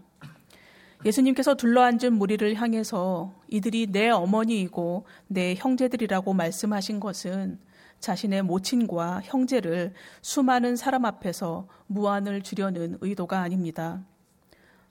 예수님께서 1.05 1.55
둘러앉은 1.55 2.13
무리를 2.13 2.53
향해서 2.55 3.33
이들이 3.47 3.87
내 3.91 4.09
어머니이고 4.09 5.05
내 5.27 5.55
형제들이라고 5.55 6.33
말씀하신 6.33 6.99
것은 6.99 7.59
자신의 7.99 8.43
모친과 8.43 9.21
형제를 9.23 9.93
수많은 10.21 10.75
사람 10.75 11.05
앞에서 11.05 11.67
무안을 11.87 12.41
주려는 12.41 12.97
의도가 13.01 13.39
아닙니다. 13.39 14.03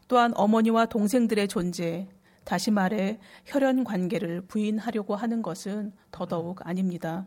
또한 0.08 0.32
어머니와 0.34 0.86
동생들의 0.86 1.48
존재, 1.48 2.08
다시 2.44 2.70
말해 2.70 3.18
혈연 3.44 3.84
관계를 3.84 4.42
부인하려고 4.42 5.16
하는 5.16 5.42
것은 5.42 5.92
더더욱 6.12 6.66
아닙니다. 6.66 7.26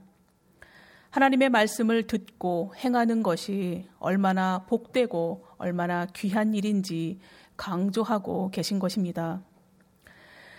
하나님의 1.09 1.49
말씀을 1.49 2.07
듣고 2.07 2.73
행하는 2.77 3.23
것이 3.23 3.87
얼마나 3.97 4.65
복되고 4.67 5.45
얼마나 5.57 6.05
귀한 6.15 6.53
일인지 6.53 7.19
강조하고 7.57 8.51
계신 8.51 8.79
것입니다. 8.79 9.41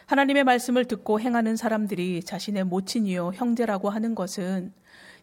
하나님의 0.07 0.43
말씀을 0.43 0.87
듣고 0.87 1.21
행하는 1.21 1.57
사람들이 1.57 2.25
자신의 2.25 2.65
모친이요 2.65 3.31
형제라고 3.35 3.91
하는 3.91 4.17
것은 4.17 4.73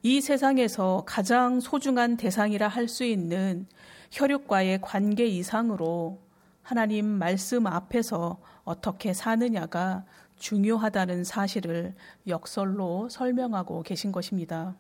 이 0.04 0.22
세상에서 0.22 1.04
가장 1.06 1.60
소중한 1.60 2.18
대상이라 2.18 2.68
할 2.68 2.88
수 2.88 3.04
있는 3.04 3.68
혈육과의 4.12 4.80
관계 4.82 5.26
이상으로 5.26 6.22
하나님 6.62 7.06
말씀 7.06 7.68
앞에서 7.68 8.40
어떻게 8.64 9.14
사느냐가 9.14 10.06
중요하다는 10.38 11.24
사실을 11.24 11.96
역설로 12.28 13.10
설명하고 13.10 13.84
계신 13.84 14.12
것입니다. 14.12 14.76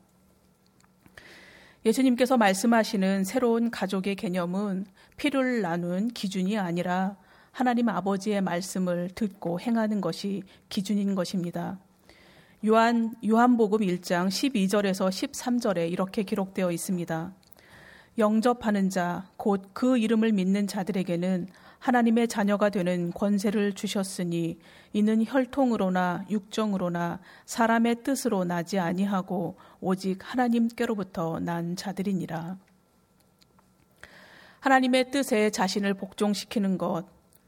예수님께서 1.86 2.38
말씀하시는 2.38 3.23
새로운 3.23 3.71
가족의 3.71 4.15
개념은 4.15 4.86
피를 5.15 5.62
나눈 5.62 6.10
기준이 6.10 6.58
아니라 6.58 7.17
하나님 7.51 7.89
아버지의 7.89 8.41
말씀을 8.41 9.10
듣고 9.15 9.60
행하는 9.60 9.99
것이 9.99 10.43
기준인 10.69 11.15
것입니다. 11.15 11.80
요한, 12.65 13.13
요한복음 13.24 13.82
1장 13.82 14.30
12절에서 14.30 15.10
13절에 15.10 15.91
이렇게 15.91 16.24
기록되어 16.24 16.72
있습니다. 16.72 17.32
영접하는 18.17 18.89
자, 18.89 19.30
곧 19.38 19.74
그 19.74 20.00
이름을 20.00 20.32
믿는 20.32 20.65
자들에게는 20.65 21.50
하나님의 21.78 22.28
자녀가 22.28 22.72
되는 22.72 23.12
권세를 23.12 23.74
주셨으니 23.74 24.58
이는 24.91 25.24
혈통으로나 25.24 26.26
육정으로나 26.32 27.20
사람의 27.46 28.02
뜻으로 28.04 28.43
나지 28.43 28.80
아니하고 28.80 29.58
오직 29.80 30.17
하나님께로부터 30.24 31.39
난 31.39 31.76
자들이니라. 31.76 32.58
하나님의 34.62 35.12
뜻에 35.12 35.52
자신을 35.52 35.93
복종시키는 35.93 36.80
것, 36.80 37.06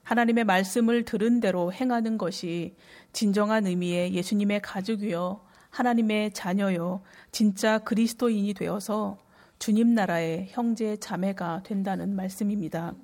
하나님의 0.10 0.44
말씀을 0.44 1.06
들은 1.06 1.40
대로 1.40 1.72
행하는 1.72 2.18
것이 2.18 2.76
진정한 3.14 3.68
의미의 3.68 4.16
예수님의 4.16 4.60
가족이요, 4.64 5.42
하나님의 5.70 6.34
자녀요, 6.34 7.04
진짜 7.32 7.78
그리스도인이 7.78 8.56
되어서 8.56 9.20
주님 9.60 9.94
나라의 9.94 10.48
형제 10.50 10.98
자매가 10.98 11.62
된다는 11.64 12.16
말씀입니다. 12.16 12.96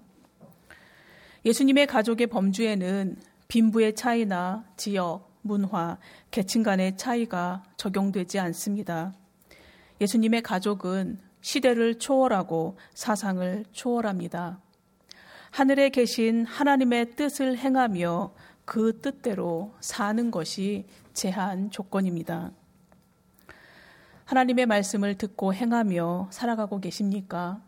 예수님의 1.45 1.85
가족의 1.85 2.25
범주에는 2.25 3.17
빈부의 3.49 3.93
차이나 3.93 4.65
지역, 4.75 5.29
문화, 5.43 5.99
계층 6.31 6.63
간의 6.63 6.97
차이가 6.97 7.61
적용되지 7.77 8.39
않습니다. 8.39 9.13
예수님의 10.01 10.41
가족은 10.41 11.19
시대를 11.41 11.99
초월하고 11.99 12.79
사상을 12.95 13.65
초월합니다. 13.73 14.64
하늘에 15.55 15.87
계신 15.87 16.45
하나님의 16.45 17.11
뜻을 17.11 17.57
행하며 17.57 18.33
그 18.65 18.99
뜻대로 18.99 19.73
사는 19.79 20.29
것이 20.29 20.85
제한 21.13 21.71
조건입니다. 21.71 22.51
하나님의 24.25 24.65
말씀을 24.65 25.15
듣고 25.15 25.53
행하며 25.53 26.27
살아가고 26.29 26.81
계십니까? 26.81 27.61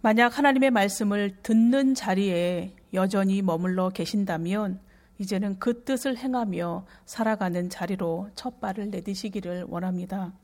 만약 0.00 0.38
하나님의 0.38 0.70
말씀을 0.70 1.38
듣는 1.42 1.96
자리에 1.96 2.76
여전히 2.94 3.42
머물러 3.42 3.88
계신다면 3.88 4.78
이제는 5.18 5.58
그 5.58 5.82
뜻을 5.82 6.16
행하며 6.16 6.86
살아가는 7.04 7.68
자리로 7.68 8.30
첫 8.36 8.60
발을 8.60 8.90
내디시기를 8.90 9.64
원합니다. 9.66 10.34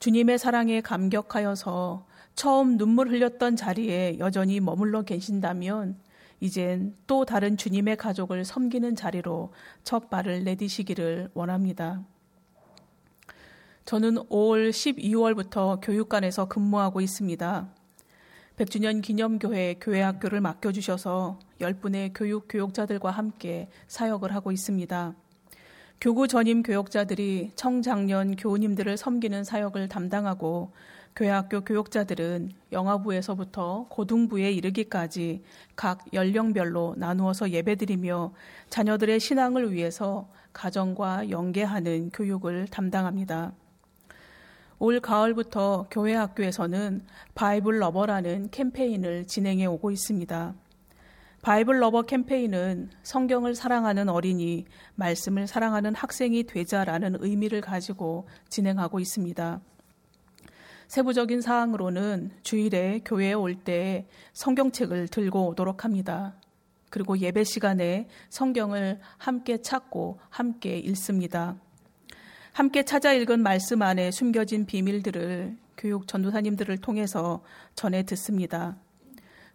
주님의 0.00 0.38
사랑에 0.38 0.82
감격하여서 0.82 2.04
처음 2.36 2.76
눈물 2.76 3.08
흘렸던 3.08 3.56
자리에 3.56 4.18
여전히 4.18 4.60
머물러 4.60 5.02
계신다면 5.02 5.98
이젠 6.38 6.94
또 7.06 7.24
다른 7.24 7.56
주님의 7.56 7.96
가족을 7.96 8.44
섬기는 8.44 8.94
자리로 8.94 9.54
첫 9.84 10.10
발을 10.10 10.44
내디시기를 10.44 11.30
원합니다. 11.32 12.04
저는 13.86 14.16
5월 14.16 14.68
12월부터 14.68 15.80
교육관에서 15.80 16.46
근무하고 16.46 17.00
있습니다. 17.00 17.68
100주년 18.58 19.00
기념교회 19.00 19.76
교회학교를 19.80 20.42
맡겨주셔서 20.42 21.38
10분의 21.60 22.10
교육 22.14 22.48
교육자들과 22.50 23.10
함께 23.12 23.70
사역을 23.86 24.34
하고 24.34 24.52
있습니다. 24.52 25.14
교구 26.02 26.28
전임 26.28 26.62
교역자들이 26.62 27.52
청장년 27.54 28.36
교우님들을 28.36 28.98
섬기는 28.98 29.44
사역을 29.44 29.88
담당하고 29.88 30.72
교회학교 31.16 31.62
교역자들은 31.62 32.50
영아부에서부터 32.72 33.86
고등부에 33.88 34.52
이르기까지 34.52 35.42
각 35.74 36.04
연령별로 36.12 36.94
나누어서 36.98 37.50
예배드리며 37.50 38.34
자녀들의 38.68 39.18
신앙을 39.18 39.72
위해서 39.72 40.28
가정과 40.52 41.30
연계하는 41.30 42.10
교육을 42.10 42.66
담당합니다. 42.66 43.54
올 44.78 45.00
가을부터 45.00 45.86
교회 45.90 46.14
학교에서는 46.14 47.02
Bible 47.34 47.78
Lover라는 47.78 48.50
캠페인을 48.50 49.26
진행해 49.26 49.64
오고 49.64 49.90
있습니다. 49.90 50.54
Bible 51.40 51.80
Lover 51.80 52.02
캠페인은 52.02 52.90
성경을 53.02 53.54
사랑하는 53.54 54.10
어린이, 54.10 54.66
말씀을 54.96 55.46
사랑하는 55.46 55.94
학생이 55.94 56.44
되자라는 56.44 57.16
의미를 57.20 57.62
가지고 57.62 58.28
진행하고 58.50 59.00
있습니다. 59.00 59.62
세부적인 60.88 61.40
사항으로는 61.40 62.30
주일에 62.42 63.00
교회에 63.04 63.32
올 63.32 63.56
때 63.56 64.06
성경책을 64.32 65.08
들고 65.08 65.48
오도록 65.48 65.84
합니다. 65.84 66.34
그리고 66.90 67.18
예배 67.18 67.44
시간에 67.44 68.08
성경을 68.30 69.00
함께 69.18 69.60
찾고 69.60 70.20
함께 70.30 70.78
읽습니다. 70.78 71.56
함께 72.52 72.84
찾아 72.84 73.12
읽은 73.12 73.42
말씀 73.42 73.82
안에 73.82 74.10
숨겨진 74.10 74.66
비밀들을 74.66 75.56
교육 75.76 76.06
전도사님들을 76.06 76.78
통해서 76.78 77.42
전해 77.74 78.02
듣습니다. 78.04 78.76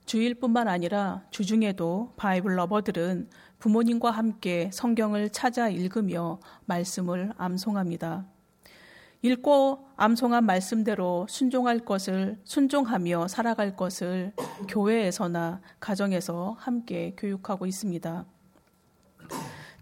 주일뿐만 0.05 0.67
아니라 0.67 1.23
주중에도 1.31 2.13
바이블 2.17 2.57
러버들은 2.57 3.29
부모님과 3.59 4.11
함께 4.11 4.69
성경을 4.73 5.29
찾아 5.29 5.69
읽으며 5.69 6.39
말씀을 6.65 7.31
암송합니다. 7.37 8.25
읽고 9.23 9.87
암송한 9.97 10.45
말씀대로 10.45 11.27
순종할 11.29 11.79
것을 11.79 12.39
순종하며 12.43 13.27
살아갈 13.27 13.75
것을 13.75 14.33
교회에서나 14.67 15.61
가정에서 15.79 16.55
함께 16.57 17.13
교육하고 17.15 17.67
있습니다. 17.67 18.25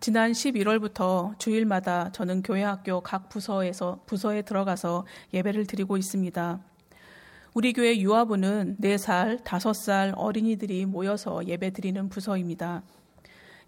지난 0.02 0.32
11월부터 0.34 1.40
주일마다 1.40 2.12
저는 2.12 2.42
교회 2.42 2.64
학교 2.64 3.00
각 3.02 3.30
부서에서 3.30 4.02
부서에 4.06 4.42
들어가서 4.42 5.06
예배를 5.34 5.68
드리고 5.68 5.96
있습니다. 5.96 6.60
우리 7.54 7.74
교회 7.74 7.98
유아부는 7.98 8.78
4살, 8.82 9.44
5살 9.44 10.14
어린이들이 10.16 10.86
모여서 10.86 11.46
예배 11.46 11.72
드리는 11.72 12.10
부서입니다. 12.10 12.84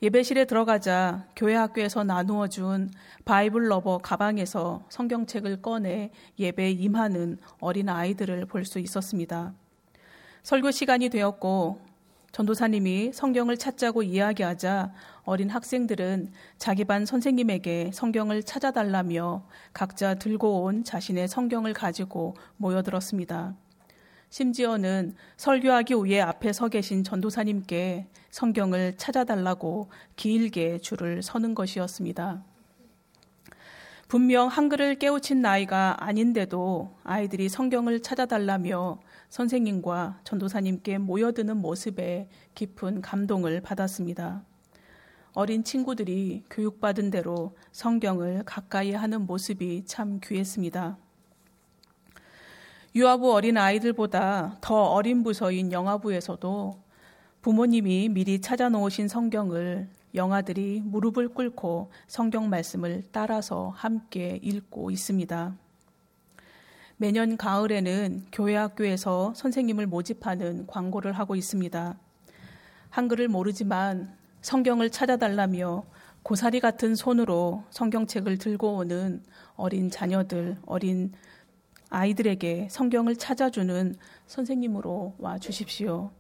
예배실에 0.03 0.45
들어가자 0.45 1.27
교회 1.35 1.53
학교에서 1.53 2.03
나누어 2.03 2.47
준 2.47 2.89
Bible 3.23 3.69
Lover 3.69 3.99
가방에서 3.99 4.83
성경책을 4.89 5.61
꺼내 5.61 6.09
예배에 6.39 6.71
임하는 6.71 7.37
어린 7.59 7.87
아이들을 7.87 8.45
볼 8.47 8.65
수 8.65 8.79
있었습니다. 8.79 9.53
설교 10.41 10.71
시간이 10.71 11.09
되었고 11.09 11.81
전도사님이 12.31 13.11
성경을 13.13 13.57
찾자고 13.57 14.01
이야기하자 14.01 14.91
어린 15.23 15.49
학생들은 15.51 16.31
자기 16.57 16.83
반 16.83 17.05
선생님에게 17.05 17.91
성경을 17.93 18.41
찾아달라며 18.41 19.45
각자 19.71 20.15
들고 20.15 20.63
온 20.63 20.83
자신의 20.83 21.27
성경을 21.27 21.73
가지고 21.73 22.33
모여들었습니다. 22.57 23.55
심지어는 24.31 25.13
설교하기 25.35 25.93
위해 26.05 26.21
앞에 26.21 26.53
서 26.53 26.69
계신 26.69 27.03
전도사님께 27.03 28.07
성경을 28.29 28.95
찾아달라고 28.95 29.89
길게 30.15 30.79
줄을 30.79 31.21
서는 31.21 31.53
것이었습니다. 31.53 32.41
분명 34.07 34.47
한글을 34.47 34.95
깨우친 34.99 35.41
나이가 35.41 35.97
아닌데도 35.99 36.95
아이들이 37.03 37.49
성경을 37.49 38.01
찾아달라며 38.01 39.01
선생님과 39.27 40.21
전도사님께 40.23 40.97
모여드는 40.97 41.57
모습에 41.57 42.29
깊은 42.55 43.01
감동을 43.01 43.59
받았습니다. 43.59 44.45
어린 45.33 45.65
친구들이 45.65 46.45
교육받은 46.49 47.09
대로 47.09 47.55
성경을 47.73 48.43
가까이 48.45 48.93
하는 48.93 49.25
모습이 49.25 49.83
참 49.85 50.21
귀했습니다. 50.23 50.97
유아부 52.93 53.33
어린 53.33 53.57
아이들보다 53.57 54.57
더 54.59 54.83
어린 54.83 55.23
부서인 55.23 55.71
영아부에서도 55.71 56.77
부모님이 57.41 58.09
미리 58.09 58.41
찾아놓으신 58.41 59.07
성경을 59.07 59.87
영아들이 60.13 60.81
무릎을 60.83 61.29
꿇고 61.29 61.89
성경 62.07 62.49
말씀을 62.49 63.03
따라서 63.13 63.71
함께 63.77 64.39
읽고 64.43 64.91
있습니다. 64.91 65.55
매년 66.97 67.37
가을에는 67.37 68.25
교회 68.29 68.57
학교에서 68.57 69.33
선생님을 69.35 69.87
모집하는 69.87 70.67
광고를 70.67 71.13
하고 71.13 71.37
있습니다. 71.37 71.97
한글을 72.89 73.29
모르지만 73.29 74.13
성경을 74.41 74.89
찾아달라며 74.89 75.85
고사리 76.23 76.59
같은 76.59 76.95
손으로 76.95 77.63
성경책을 77.69 78.37
들고 78.37 78.75
오는 78.75 79.23
어린 79.55 79.89
자녀들, 79.89 80.57
어린 80.65 81.13
아이들에게 81.91 82.69
성경을 82.71 83.17
찾아주는 83.17 83.95
선생님으로 84.25 85.15
와 85.19 85.37
주십시오. 85.37 86.11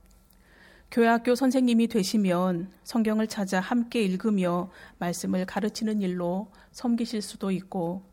교회학교 0.91 1.33
선생님이 1.33 1.87
되시면 1.87 2.69
성경을 2.83 3.27
찾아 3.27 3.61
함께 3.61 4.03
읽으며 4.03 4.69
말씀을 4.99 5.45
가르치는 5.45 6.01
일로 6.01 6.51
섬기실 6.71 7.21
수도 7.21 7.51
있고 7.51 8.03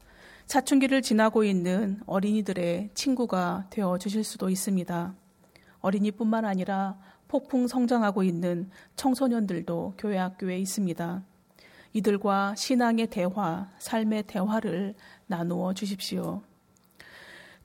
사춘기를 0.47 1.03
지나고 1.03 1.43
있는 1.43 2.01
어린이들의 2.07 2.91
친구가 2.95 3.67
되어 3.71 3.99
주실 3.99 4.23
수도 4.23 4.49
있습니다. 4.49 5.15
어린이뿐만 5.81 6.45
아니라 6.45 6.97
폭풍 7.27 7.67
성장하고 7.67 8.23
있는 8.23 8.71
청소년들도 8.95 9.95
교회 9.99 10.17
학교에 10.17 10.59
있습니다. 10.61 11.25
이들과 11.93 12.55
신앙의 12.55 13.09
대화, 13.09 13.69
삶의 13.79 14.25
대화를 14.29 14.95
나누어 15.27 15.75
주십시오. 15.75 16.43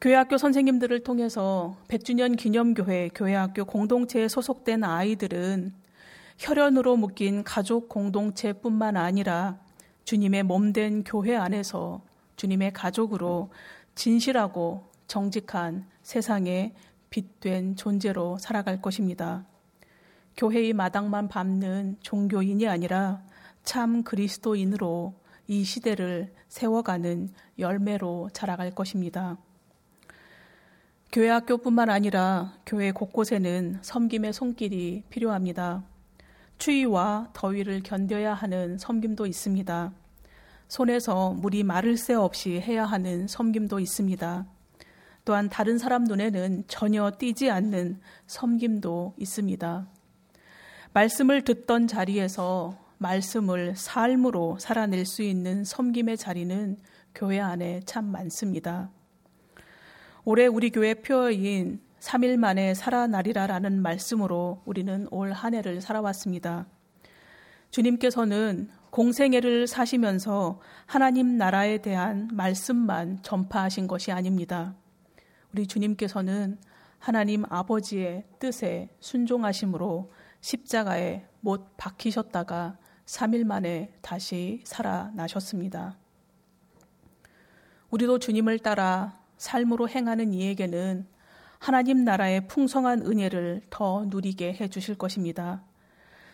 교회학교 0.03 0.37
선생님들을 0.37 0.99
통해서 1.03 1.77
100주년 1.87 2.35
기념교회 2.35 3.11
교회학교 3.15 3.63
공동체에 3.63 4.27
소속된 4.27 4.83
아이들은 4.83 5.73
혈연으로 6.39 6.97
묶인 6.97 7.45
가족 7.45 7.87
공동체뿐만 7.87 8.97
아니라 8.97 9.57
주님의 10.03 10.43
몸된 10.43 11.05
교회 11.05 11.37
안에서 11.37 12.01
주님의 12.35 12.73
가족으로 12.73 13.49
진실하고 13.95 14.89
정직한 15.07 15.85
세상의 16.01 16.73
빛된 17.09 17.77
존재로 17.77 18.37
살아갈 18.39 18.81
것입니다. 18.81 19.45
교회의 20.35 20.73
마당만 20.73 21.29
밟는 21.29 21.99
종교인이 22.01 22.67
아니라 22.67 23.23
참 23.63 24.03
그리스도인으로 24.03 25.13
이 25.47 25.63
시대를 25.63 26.33
세워가는 26.49 27.29
열매로 27.57 28.31
자라갈 28.33 28.71
것입니다. 28.71 29.37
교회 31.13 31.29
학교뿐만 31.29 31.91
아니라 31.91 32.53
교회 32.65 32.91
곳곳에는 32.91 33.77
섬김의 33.83 34.33
손길이 34.33 35.03
필요합니다. 35.11 35.83
추위와 36.57 37.29
더위를 37.33 37.83
견뎌야 37.83 38.33
하는 38.33 38.79
섬김도 38.79 39.27
있습니다. 39.27 39.93
손에서 40.67 41.33
물이 41.33 41.61
마를 41.65 41.97
새 41.97 42.15
없이 42.15 42.59
해야 42.59 42.85
하는 42.85 43.27
섬김도 43.27 43.79
있습니다. 43.79 44.47
또한 45.23 45.49
다른 45.49 45.77
사람 45.77 46.05
눈에는 46.05 46.63
전혀 46.67 47.11
띄지 47.15 47.51
않는 47.51 47.99
섬김도 48.25 49.13
있습니다. 49.19 49.87
말씀을 50.93 51.43
듣던 51.43 51.85
자리에서 51.85 52.75
말씀을 52.97 53.75
삶으로 53.75 54.57
살아낼 54.59 55.05
수 55.05 55.21
있는 55.21 55.63
섬김의 55.63 56.17
자리는 56.17 56.79
교회 57.13 57.39
안에 57.39 57.81
참 57.85 58.05
많습니다. 58.05 58.89
올해 60.25 60.47
우리 60.47 60.69
교회 60.69 60.93
표어인 60.93 61.81
3일 61.99 62.37
만에 62.37 62.73
살아나리라라는 62.73 63.81
말씀으로 63.81 64.61
우리는 64.63 65.05
올 65.11 65.33
한 65.33 65.53
해를 65.53 65.81
살아왔습니다. 65.81 66.65
주님께서는 67.71 68.69
공생애를 68.89 69.67
사시면서 69.67 70.61
하나님 70.85 71.35
나라에 71.35 71.79
대한 71.79 72.29
말씀만 72.31 73.21
전파하신 73.21 73.87
것이 73.87 74.13
아닙니다. 74.13 74.75
우리 75.51 75.67
주님께서는 75.67 76.57
하나님 76.99 77.43
아버지의 77.49 78.23
뜻에 78.39 78.95
순종하심으로 79.01 80.09
십자가에 80.39 81.25
못 81.41 81.75
박히셨다가 81.75 82.77
3일 83.05 83.43
만에 83.43 83.91
다시 84.01 84.61
살아나셨습니다. 84.63 85.97
우리도 87.89 88.19
주님을 88.19 88.59
따라 88.59 89.22
삶으로 89.37 89.89
행하는 89.89 90.33
이에게는 90.33 91.07
하나님 91.59 92.03
나라의 92.03 92.47
풍성한 92.47 93.05
은혜를 93.05 93.61
더 93.69 94.05
누리게 94.09 94.53
해 94.53 94.67
주실 94.67 94.95
것입니다. 94.95 95.63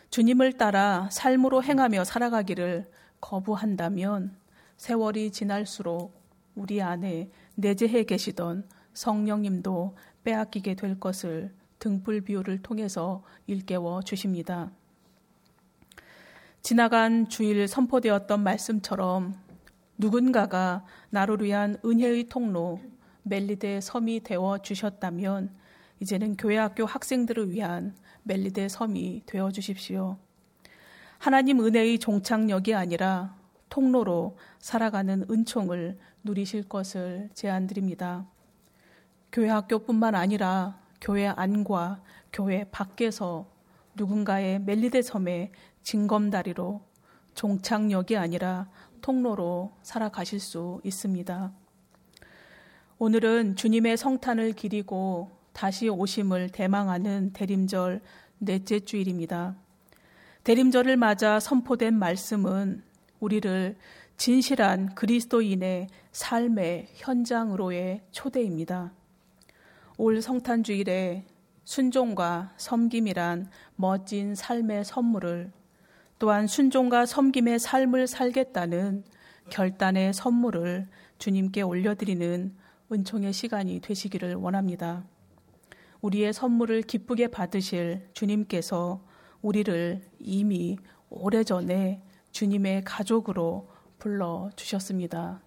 주님을 0.09 0.53
따라 0.57 1.07
삶으로 1.11 1.61
행하며 1.61 2.03
살아가기를 2.03 2.89
거부한다면 3.21 4.35
세월이 4.77 5.31
지날수록 5.31 6.19
우리 6.55 6.81
안에 6.81 7.29
내재해 7.55 8.03
계시던 8.05 8.67
성령님도 8.93 9.95
빼앗기게 10.23 10.75
될 10.75 10.99
것을 10.99 11.53
등불 11.79 12.21
비유를 12.21 12.61
통해서 12.61 13.23
일깨워 13.47 14.01
주십니다. 14.01 14.71
지나간 16.61 17.29
주일 17.29 17.67
선포되었던 17.67 18.43
말씀처럼 18.43 19.35
누군가가 19.99 20.85
나를 21.09 21.41
위한 21.41 21.77
은혜의 21.83 22.29
통로 22.29 22.79
멜리데 23.23 23.81
섬이 23.81 24.21
되어 24.21 24.59
주셨다면 24.63 25.53
이제는 25.99 26.37
교회 26.37 26.57
학교 26.57 26.85
학생들을 26.85 27.51
위한 27.51 27.93
멜리데 28.23 28.69
섬이 28.69 29.23
되어 29.25 29.51
주십시오. 29.51 30.17
하나님 31.17 31.59
은혜의 31.59 31.99
종착역이 31.99 32.73
아니라 32.73 33.35
통로로 33.67 34.37
살아가는 34.59 35.25
은총을 35.29 35.99
누리실 36.23 36.69
것을 36.69 37.29
제안드립니다. 37.33 38.25
교회 39.33 39.49
학교뿐만 39.49 40.15
아니라 40.15 40.79
교회 41.01 41.27
안과 41.27 42.01
교회 42.31 42.63
밖에서 42.71 43.51
누군가의 43.95 44.59
멜리데 44.61 45.01
섬의 45.01 45.51
징검다리로 45.83 46.89
종착역이 47.35 48.17
아니라 48.17 48.69
통로로 49.01 49.73
살아가실 49.81 50.39
수 50.39 50.81
있습니다. 50.83 51.51
오늘은 52.97 53.55
주님의 53.55 53.97
성탄을 53.97 54.53
기리고 54.53 55.31
다시 55.53 55.89
오심을 55.89 56.49
대망하는 56.49 57.31
대림절 57.33 58.01
넷째 58.39 58.79
주일입니다. 58.79 59.55
대림절을 60.43 60.97
맞아 60.97 61.39
선포된 61.39 61.93
말씀은 61.93 62.83
우리를 63.19 63.75
진실한 64.17 64.95
그리스도인의 64.95 65.87
삶의 66.11 66.87
현장으로의 66.95 68.01
초대입니다. 68.11 68.91
올 69.97 70.21
성탄주일에 70.21 71.25
순종과 71.63 72.53
섬김이란 72.57 73.49
멋진 73.75 74.35
삶의 74.35 74.85
선물을 74.85 75.51
또한 76.19 76.47
순종과 76.47 77.05
섬김의 77.05 77.59
삶을 77.59 78.07
살겠다는 78.07 79.05
결단의 79.49 80.13
선물을 80.13 80.87
주님께 81.17 81.61
올려드리는 81.61 82.55
은총의 82.91 83.31
시간이 83.31 83.79
되시기를 83.79 84.35
원합니다. 84.35 85.05
우리의 86.01 86.33
선물을 86.33 86.81
기쁘게 86.83 87.29
받으실 87.29 88.09
주님께서 88.13 89.01
우리를 89.41 90.01
이미 90.19 90.77
오래전에 91.09 92.01
주님의 92.31 92.83
가족으로 92.83 93.69
불러 93.97 94.49
주셨습니다. 94.57 95.41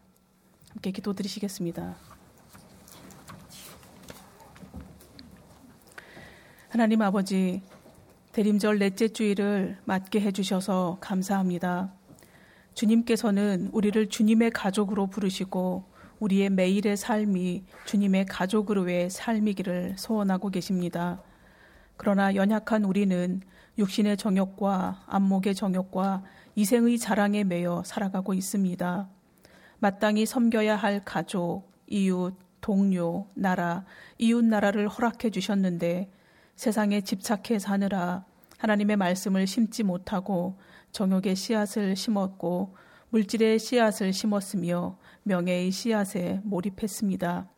함께 0.71 0.91
기도 0.91 1.13
드리시겠습니다. 1.13 1.97
하나님 6.71 7.03
아버지, 7.03 7.63
대림절 8.33 8.79
넷째 8.79 9.09
주일을 9.09 9.77
맞게 9.85 10.18
해주셔서 10.23 10.97
감사합니다. 11.03 11.92
주님께서는 12.73 13.68
우리를 13.75 14.09
주님의 14.09 14.53
가족으로 14.53 15.09
부르시고 15.09 15.85
우리의 16.18 16.49
매일의 16.49 16.97
삶이 16.97 17.64
주님의 17.85 18.25
가족으로의 18.25 19.11
삶이기를 19.11 19.97
소원하고 19.99 20.49
계십니다. 20.49 21.23
그러나 21.99 22.35
연약한 22.35 22.85
우리는 22.85 23.42
육신의 23.77 24.16
정욕과 24.16 25.05
안목의 25.09 25.55
정욕과 25.55 26.23
이생의 26.55 26.99
자랑에 26.99 27.45
매여 27.45 27.83
살아가고 27.85 28.33
있습니다. 28.33 29.11
마땅히 29.79 30.25
섬겨야 30.25 30.77
할 30.77 31.03
가족, 31.05 31.71
이웃, 31.87 32.35
동료, 32.62 33.27
나라, 33.35 33.85
이웃 34.16 34.42
나라를 34.42 34.88
허락해 34.88 35.29
주셨는데 35.29 36.11
세상에 36.62 37.01
집착해 37.01 37.59
사느라 37.59 38.25
하나님의 38.59 38.96
말씀을 38.96 39.48
심지 39.48 39.83
못하고 39.83 40.61
정욕의 40.92 41.35
씨앗을 41.35 41.96
심었고 41.96 42.77
물질의 43.09 43.59
씨앗을 43.59 44.12
심었으며 44.12 44.96
명예의 45.25 45.72
씨앗에 45.72 46.40
몰입했습니다. 46.44 47.48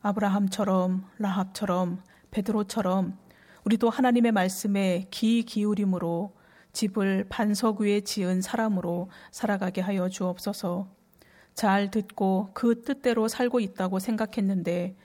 아브라함처럼 0.00 1.04
라합처럼 1.18 2.02
베드로처럼 2.30 3.18
우리도 3.64 3.90
하나님의 3.90 4.32
말씀에 4.32 5.08
귀 5.10 5.42
기울임으로 5.42 6.34
집을 6.72 7.26
반석 7.28 7.82
위에 7.82 8.00
지은 8.00 8.40
사람으로 8.40 9.10
살아가게 9.32 9.82
하여 9.82 10.08
주옵소서. 10.08 10.88
잘 11.52 11.90
듣고 11.90 12.52
그 12.54 12.80
뜻대로 12.80 13.28
살고 13.28 13.60
있다고 13.60 13.98
생각했는데 13.98 14.96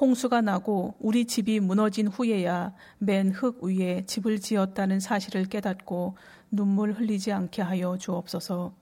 홍수가 0.00 0.42
나고 0.42 0.94
우리 1.00 1.24
집이 1.24 1.60
무너진 1.60 2.06
후에야 2.06 2.72
맨 2.98 3.32
흙 3.32 3.62
위에 3.62 4.04
집을 4.06 4.40
지었다는 4.40 5.00
사실을 5.00 5.46
깨닫고 5.46 6.16
눈물 6.50 6.92
흘리지 6.92 7.32
않게 7.32 7.62
하여 7.62 7.96
주옵소서. 7.98 8.72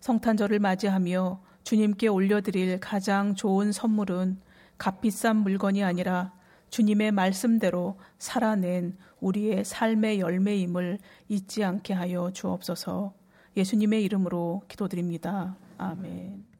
성탄절을 0.00 0.58
맞이하며 0.58 1.40
주님께 1.62 2.08
올려드릴 2.08 2.80
가장 2.80 3.36
좋은 3.36 3.70
선물은 3.70 4.40
값비싼 4.78 5.36
물건이 5.36 5.84
아니라 5.84 6.32
주님의 6.70 7.12
말씀대로 7.12 7.98
살아낸 8.18 8.96
우리의 9.20 9.64
삶의 9.64 10.18
열매임을 10.20 10.98
잊지 11.28 11.62
않게 11.62 11.94
하여 11.94 12.32
주옵소서. 12.32 13.14
예수님의 13.56 14.02
이름으로 14.02 14.62
기도드립니다. 14.66 15.56
아멘. 15.78 16.51